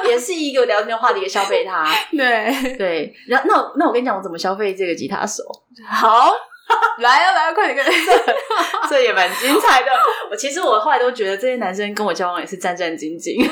[0.08, 1.84] 也是一个聊天的话题，消费他。
[2.16, 5.42] 对对，然后那那我跟你讲，我怎么消费这个吉他手？
[5.90, 6.30] 好。
[6.98, 8.00] 来啊来啊，快点快点！
[8.88, 9.88] 这也蛮精彩的。
[10.30, 13.42] 我其实我后来都觉得这些男生跟我交往也是战战兢兢。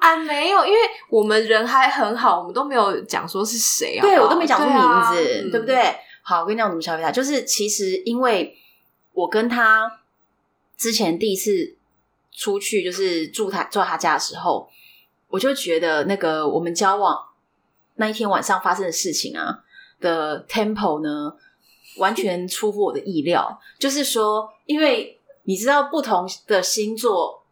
[0.00, 4.02] 啊，没有，因为我们人还很好，我们都没有讲说是谁啊。
[4.02, 5.96] 对我都没讲出名字，对不对？
[6.22, 8.56] 好，我跟你讲怎么消费他，就是其实因为
[9.12, 10.00] 我跟他
[10.76, 11.76] 之前第一次
[12.32, 14.68] 出去，就是住他住他家的时候，
[15.28, 17.18] 我就觉得那个我们交往
[17.96, 19.60] 那一天晚上发生的事情啊
[20.00, 21.34] 的 temple 呢。
[21.98, 27.44] 完全出乎我的意料，就是说，因为你知道不同的星座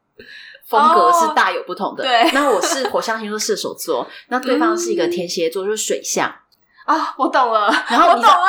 [0.67, 2.03] 风格是大有不同的。
[2.03, 6.35] 对，那我是火象星座射手座， 那对方是一个天蝎座，就是水象
[6.85, 7.15] 啊。
[7.19, 8.47] 我懂了，然后我懂了，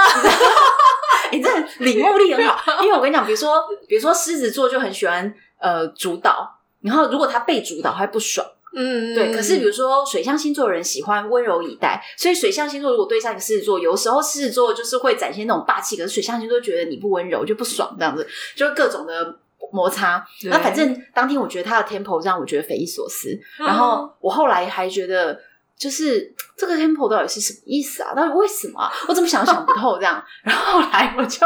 [1.32, 2.62] 你这领悟力很好。
[2.84, 8.46] 因为我跟你讲，比如说，比如说狮子座就很喜欢呃主导，然后如果他被主导，他不爽。
[8.76, 19.38] 嗯，对，可是比如说水象星座的人喜欢温柔以待，所以水象星座如果对上一个狮子座，有时候狮子座就是会展现那种霸气，可是水象星座觉得你不温柔就不爽，这样子就是各种的
[19.72, 20.26] 摩擦。
[20.44, 25.40] 那反正当天我觉得他的 tempo 让我觉得匪夷所思，嗯然后我后来还觉得。
[25.76, 28.14] 就是这个 tempo 到底是什么意思啊？
[28.14, 28.90] 到底为什么啊？
[29.08, 30.24] 我怎么想都想不透这样。
[30.44, 31.46] 然后后来我就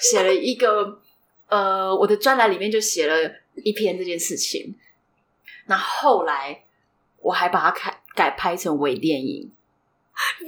[0.00, 0.98] 写了一个，
[1.48, 3.30] 呃，我的专栏里面就写了
[3.62, 4.74] 一篇这件事情。
[5.68, 6.64] 那后来
[7.20, 9.50] 我还把它改改拍成微电影，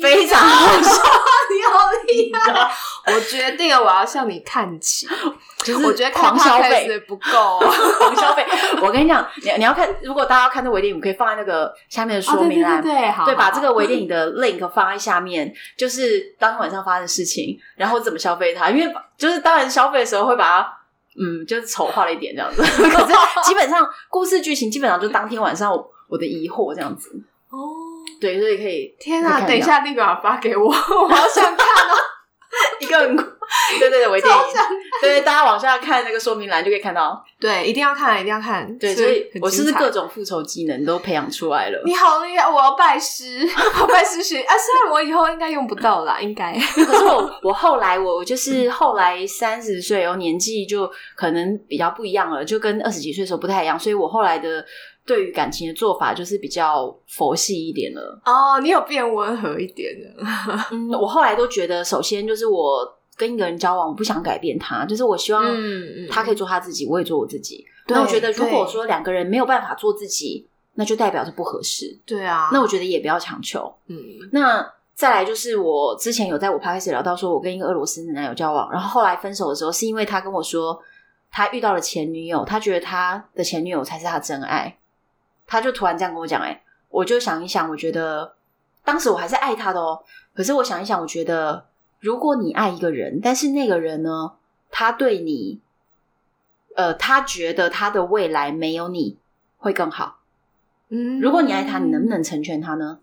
[0.02, 1.02] 非常好笑。
[1.50, 2.70] 你好厉害！
[3.12, 5.08] 我决定了，我要向你看齐。
[5.58, 7.58] 就是我觉得狂消费，不够，
[7.98, 8.46] 狂消费。
[8.80, 12.78] 我跟你讲，你你要看，如果大家要看这微电影，可以放在那个下面的说明栏。
[12.78, 18.70] 哦对对对，好，对，把好这个微电影的 link 放在下面，就是当天晚上发生的事情，然后怎么消费它。
[18.70, 20.78] 因为就是当然消费的时候会把它，
[21.22, 22.62] 嗯，就是丑化了一点这样子。
[22.64, 22.66] 可
[23.06, 23.12] 是
[23.44, 27.10] 基本上故事剧情基本上就当天晚上我我的疑惑这样子。
[27.50, 27.58] 哦，
[28.20, 29.44] 对，所以可以天啊！
[29.46, 30.72] 等一下立马发给我， 我
[31.08, 31.94] 好想看哦，
[32.80, 33.16] 一个很
[33.78, 34.68] 对对对微电影，超想
[35.00, 37.24] 对对，大家往下看那个说明栏就可以看到。
[37.38, 38.76] 对，一定要看，一定要看。
[38.78, 41.82] 对，所以我是不是各种复仇技能都培养出来了？
[41.84, 42.48] 你好厉害！
[42.48, 43.48] 我要拜师，
[43.80, 44.54] 我拜师学啊！
[44.56, 46.52] 虽然我以后应该用不到啦，应该。
[46.58, 54.64] 可是我我后来我我就是后来三十岁哦，年纪就可能比较不一样了，就跟二十几岁的时候不太一样，所以我后来的
[55.06, 58.20] 对于感情的做法就是比较佛系一点了。
[58.26, 60.22] 哦，你有变温和一点的。
[60.72, 62.86] 嗯，我后来都觉得，首先就是我
[63.20, 65.44] 跟一个人交往，我不想改变他，就是我希望
[66.10, 67.62] 他可以做他自己，我也做我自己。
[67.86, 71.98] 对那我觉得，如果对说两个人没有办法做自己，那就代表是不合适。
[72.06, 73.70] 对啊，那我觉得也不要强求。
[73.88, 73.98] 嗯
[74.32, 80.80] 那再来就是我之前有在我 p 开始聊到说，我跟一个俄罗斯男友交往，然后后来分手的时候，是因为他跟我说
[81.30, 84.78] 他遇到了前女友，他觉得他的前女友才是他真爱，
[85.46, 88.34] 他就突然这样跟我讲，哎，我就想一想，我觉得
[88.84, 89.98] 当时我还是爱他的哦，
[90.34, 91.64] 可是我想一想，我觉得
[92.00, 94.32] 如果你爱一个人，但是那个人呢，
[94.70, 95.60] 他对你，
[96.74, 99.18] 呃，他觉得他的未来没有你
[99.58, 100.20] 会更好。
[100.88, 103.00] 嗯如果你爱他，你能不能成全他呢？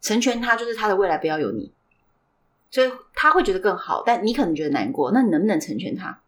[0.00, 1.70] 成全他就是他的未来不要有你，
[2.70, 5.12] 所以他会觉得更好，但你可能觉得难过。
[5.12, 6.20] 那你能不能成全他？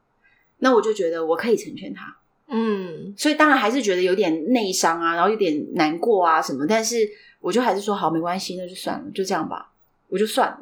[0.59, 2.17] 那我就觉得我可以成全他，
[2.49, 7.09] 嗯所以当然还是觉得有点内伤啊，然后有点难过啊什么，但是
[7.41, 9.73] 我就还是说好，没关系，那就算了，就这样吧，
[10.09, 10.61] 我就算了。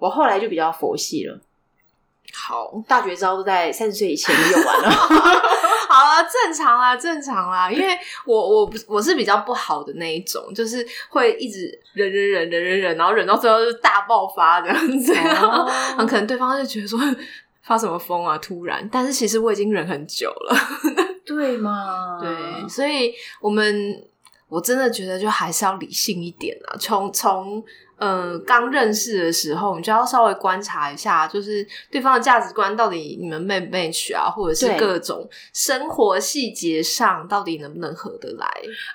[0.00, 1.38] 我后来就比较佛系了，
[2.32, 4.90] 好，大绝招都在三十岁以前就用完了。
[5.90, 15.66] 好啊，正常啦，正常啦，因为我我不我是比较不好的那一种，就是会一直忍忍忍忍忍忍，然后忍到最后就是大爆发这样子，然后
[16.06, 16.98] 可能对方就觉得说
[17.62, 20.56] 发什么疯啊，突然，但是其实我已经忍很久了，
[21.26, 22.18] 对嘛？
[22.20, 24.02] 对，所以我们
[24.48, 27.62] 我真的觉得就还是要理性一点啊，从从。
[28.00, 38.46] 呃，刚认识的时候，你就要稍微观察一下，就是对方的价值观到底你们 match 不 match 啊，或者是各种生活细节上到底能不能合得来。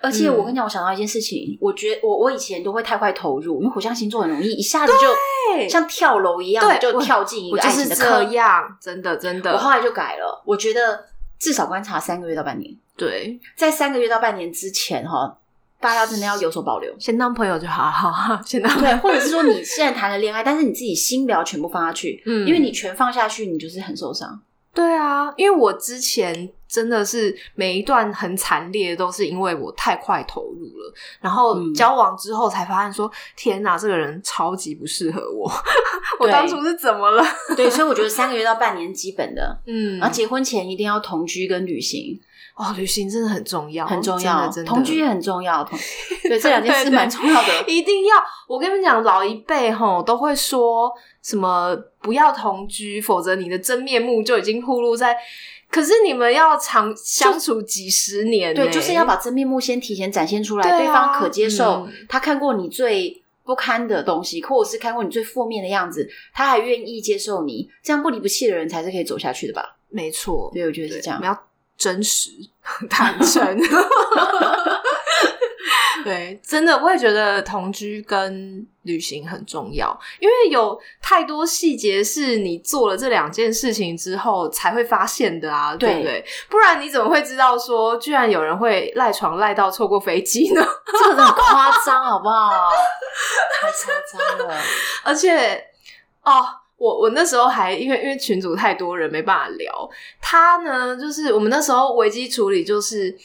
[0.01, 8.31] 而且我跟嗯你讲，我想到一件事情，我觉得我我以前都会太快投入，因为火象星座很容易一下子就像跳楼一样，就跳进一个就是这爱情的坑。
[8.31, 9.51] 样，真的真的。
[9.53, 11.05] 我后来就改了，我觉得
[11.37, 15.37] 至少观察三个月到半年，对，在三个月到半年之前哈，
[15.85, 16.91] 大家真的要有所保留。
[16.99, 22.47] 先当朋友就好，好好，先当对，或者是说你现在谈了恋爱，但是你自己心不要全部放下去，嗯。
[22.47, 24.41] 因为你全放下去，你就是很受伤。
[24.73, 31.73] 对啊，因为我之前真的是每一段很惨烈，都是因为我太快投入了，然后嗯。
[31.73, 35.49] 交往之后才发现说，天哪，这个人超级不适合我，
[36.19, 37.23] 我当初是怎么了？
[37.55, 42.19] 对，所以我觉得三个月到半年基本的， 嗯，然后结婚前一定要同居跟旅行，
[42.55, 45.77] 哦，旅行真的很重要，很重要，真的同居也很重要，同
[46.23, 47.63] 对这两件事蛮重要的。
[47.67, 48.15] 一定要。
[48.47, 50.91] 我跟你们讲，老一辈吼都会说
[51.21, 55.17] 什么不要同居，否则你的真面目就已经暴露在。
[55.69, 61.91] 可是你们要长相处几十年呢、对，就是要把真面目先提前展现出来，对啊对方可接受嗯。
[62.07, 69.75] 他看过你最不堪的东西，或者是看过你最负面的样子，他还愿意接受你，这样不离不弃的人才是可以走下去的吧？
[69.89, 71.27] 没错，对，我觉得是这样我们。
[71.27, 71.43] 要
[71.77, 72.29] 真实、
[72.89, 73.57] 坦诚。
[76.03, 86.25] 对，真的，我也觉得同居跟旅行很重要，因为有太多细节是你做了这两件事情之后才会发现的啊，对不对对？
[86.47, 90.61] 不然你怎么会知道说，居然有人会赖床赖到错过飞机呢？
[91.03, 92.51] 这个很夸张，好不好？
[93.59, 94.61] 太夸张了。
[95.03, 95.65] 而且，
[96.21, 96.45] 哦，
[96.77, 99.89] 我我那时候还因为因为群组太多人没办法聊，
[100.21, 103.17] 他呢就是我们那时候危机处理就是。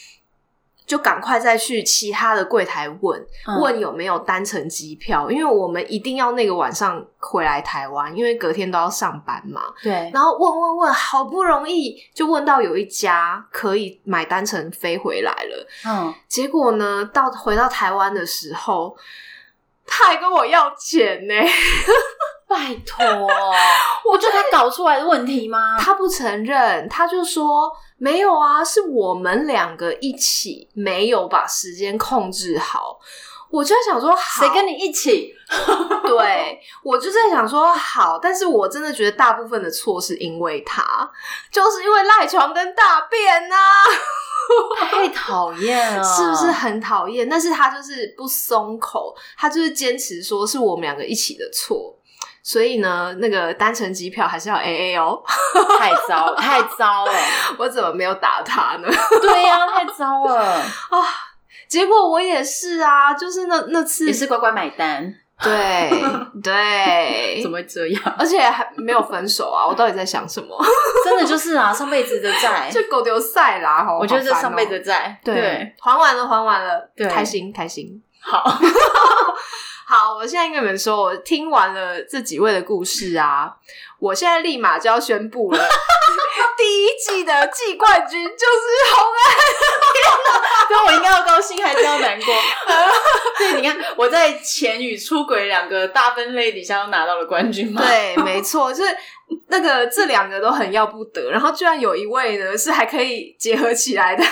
[0.86, 9.62] 就赶快再去其他的柜台问、嗯问有没有单程机票，因为我们一定要那个晚上回来台湾，因为隔天都要上班嘛。
[9.84, 15.68] 对，然后问问问，好不容易就问到有一家可以买单程飞回来了。
[15.86, 18.96] 嗯，结果呢，到回到台湾的时候，
[19.86, 21.34] 他还跟我要钱呢。
[22.50, 23.06] 拜托，
[24.10, 25.78] 我就他搞出来的问题吗？
[25.78, 32.98] 他不承认，他就说没有啊，是我们两个一起没有把时间控制好。
[33.50, 35.32] 我就在想说，谁跟你一起？
[36.06, 40.82] 对我就在想说好，但是我真的觉得大部分的错是因为他，
[41.52, 43.56] 就是因为赖床跟大便呐、
[44.80, 47.28] 太讨厌了，是不是很讨厌？
[47.28, 51.96] 但是他就是不松口，他就是坚持说是我们两个一起的错。
[52.42, 55.22] 所以呢，那个单程机票还是要 A A 哦。
[55.78, 57.12] 太糟，太糟了？
[57.58, 58.88] 我怎么没有打他呢？
[59.20, 60.40] 对呀、太糟了
[60.90, 60.98] 啊，
[61.68, 65.90] 结果我也是啊，就是那那次也是乖乖买单，对
[66.42, 68.02] 对，怎么会这样？
[68.18, 69.66] 而且还没有分手啊！
[69.66, 70.56] 我到底在想什么？
[71.04, 73.82] 真的就是啊，上辈子的债，这狗丢赛啦！
[73.84, 78.02] 哈，我觉得这上辈子的债，对还完了，还完了，对开心开心。
[78.22, 78.44] 好，
[79.90, 83.52] 好，我现在跟你们说，我听完了这几位的故事啊，
[83.98, 85.58] 我现在立马就要宣布了，
[86.56, 89.34] 第一季的季冠军就是红安。
[90.70, 92.32] 对，我应该要高兴还是要难过？
[93.36, 97.82] 对，你看我在钱与出轨两个大分类底下都拿到了冠军嘛？
[97.84, 98.96] 对，没错，就是
[99.48, 104.24] 那个这两个都很要不得，然后居然有一位呢是还可以结合起来的，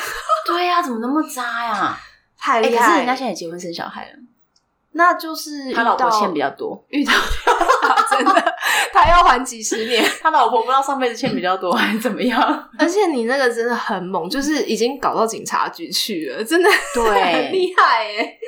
[0.47, 1.99] 对呀、怎么那么渣呀？
[2.39, 2.87] 哎、太厉害！
[2.87, 4.11] 可是人家现在也结婚生小孩了，
[4.99, 7.13] 那就是他老婆欠比较较多， 遇到
[8.11, 8.55] 真的，
[8.93, 10.05] 他要还几十年。
[10.21, 12.69] 他老婆不知道上辈子欠比较多还是怎么样？
[12.77, 18.39] 而且你那个真的很猛，就是已经搞到警察局去了，真的很对厉害耶，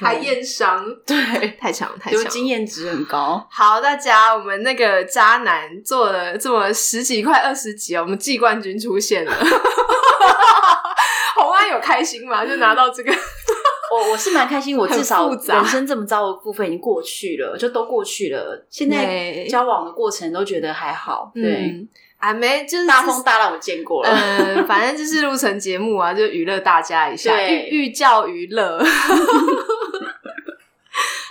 [0.00, 1.16] 还验伤，对，
[1.60, 2.20] 太强太强。
[2.20, 3.46] 有经验值很高。
[3.48, 9.32] 好，大家，我们那个渣男做了这么十几块二十几哦，我们季冠军出现了。
[11.36, 12.44] 红安有开心吗？
[12.44, 13.12] 就拿到这个，
[13.90, 18.64] 我我是蛮开心，我至少人生这么糟的部分已经过去了，就都过去了。
[18.70, 24.10] 现在交往的过程都觉得还好，对，嗯，还没就是大风大浪我见过了。
[24.10, 28.80] 嗯，反正就是录成节目啊，就娱乐大家一下，对寓寓教于乐。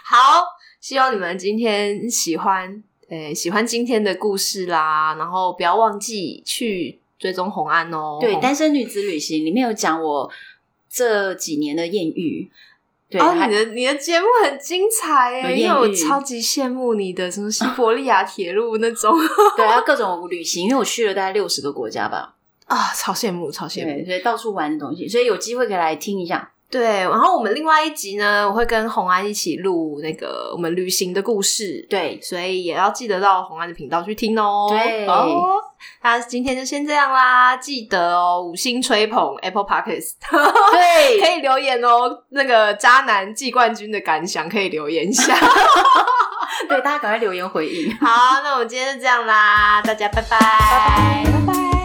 [0.04, 0.44] 好，
[0.82, 8.18] 希望你们今天喜欢，呃，喜欢今天的故事啦，然后不要忘记去追踪红安哦。
[8.20, 10.30] 对，红单身女子旅行里面有讲我
[10.90, 12.50] 这几年的艳遇，
[13.10, 19.14] 对，哦，你的你的节目很精彩有哎，因为我超级羡慕你的什么西伯利亚铁路那种
[19.56, 22.36] 对，还有各种旅行，因为我去了大概六十个国家吧，
[22.66, 24.06] 啊，超羡慕，超羡慕对，。
[24.06, 26.52] 所以到处玩的东西，所以有机会可以来听一下。
[26.72, 31.86] 对，然后我们另外一集呢，我会跟红安一起录那个我们旅行的故事。
[31.90, 34.68] 对，所以也要记得到红安的频道去听哦。
[34.70, 35.50] 对哦，
[36.04, 42.24] 那今天就先这样啦，记得哦，五星吹捧 Apple Podcast，对， 可以留言哦。
[42.30, 45.36] 那个渣男季冠军的感想可以留言一下。
[46.70, 47.92] 对，大家赶快留言回应。
[47.96, 51.79] 好，那我们今天就这样啦，大家拜拜，拜拜拜拜。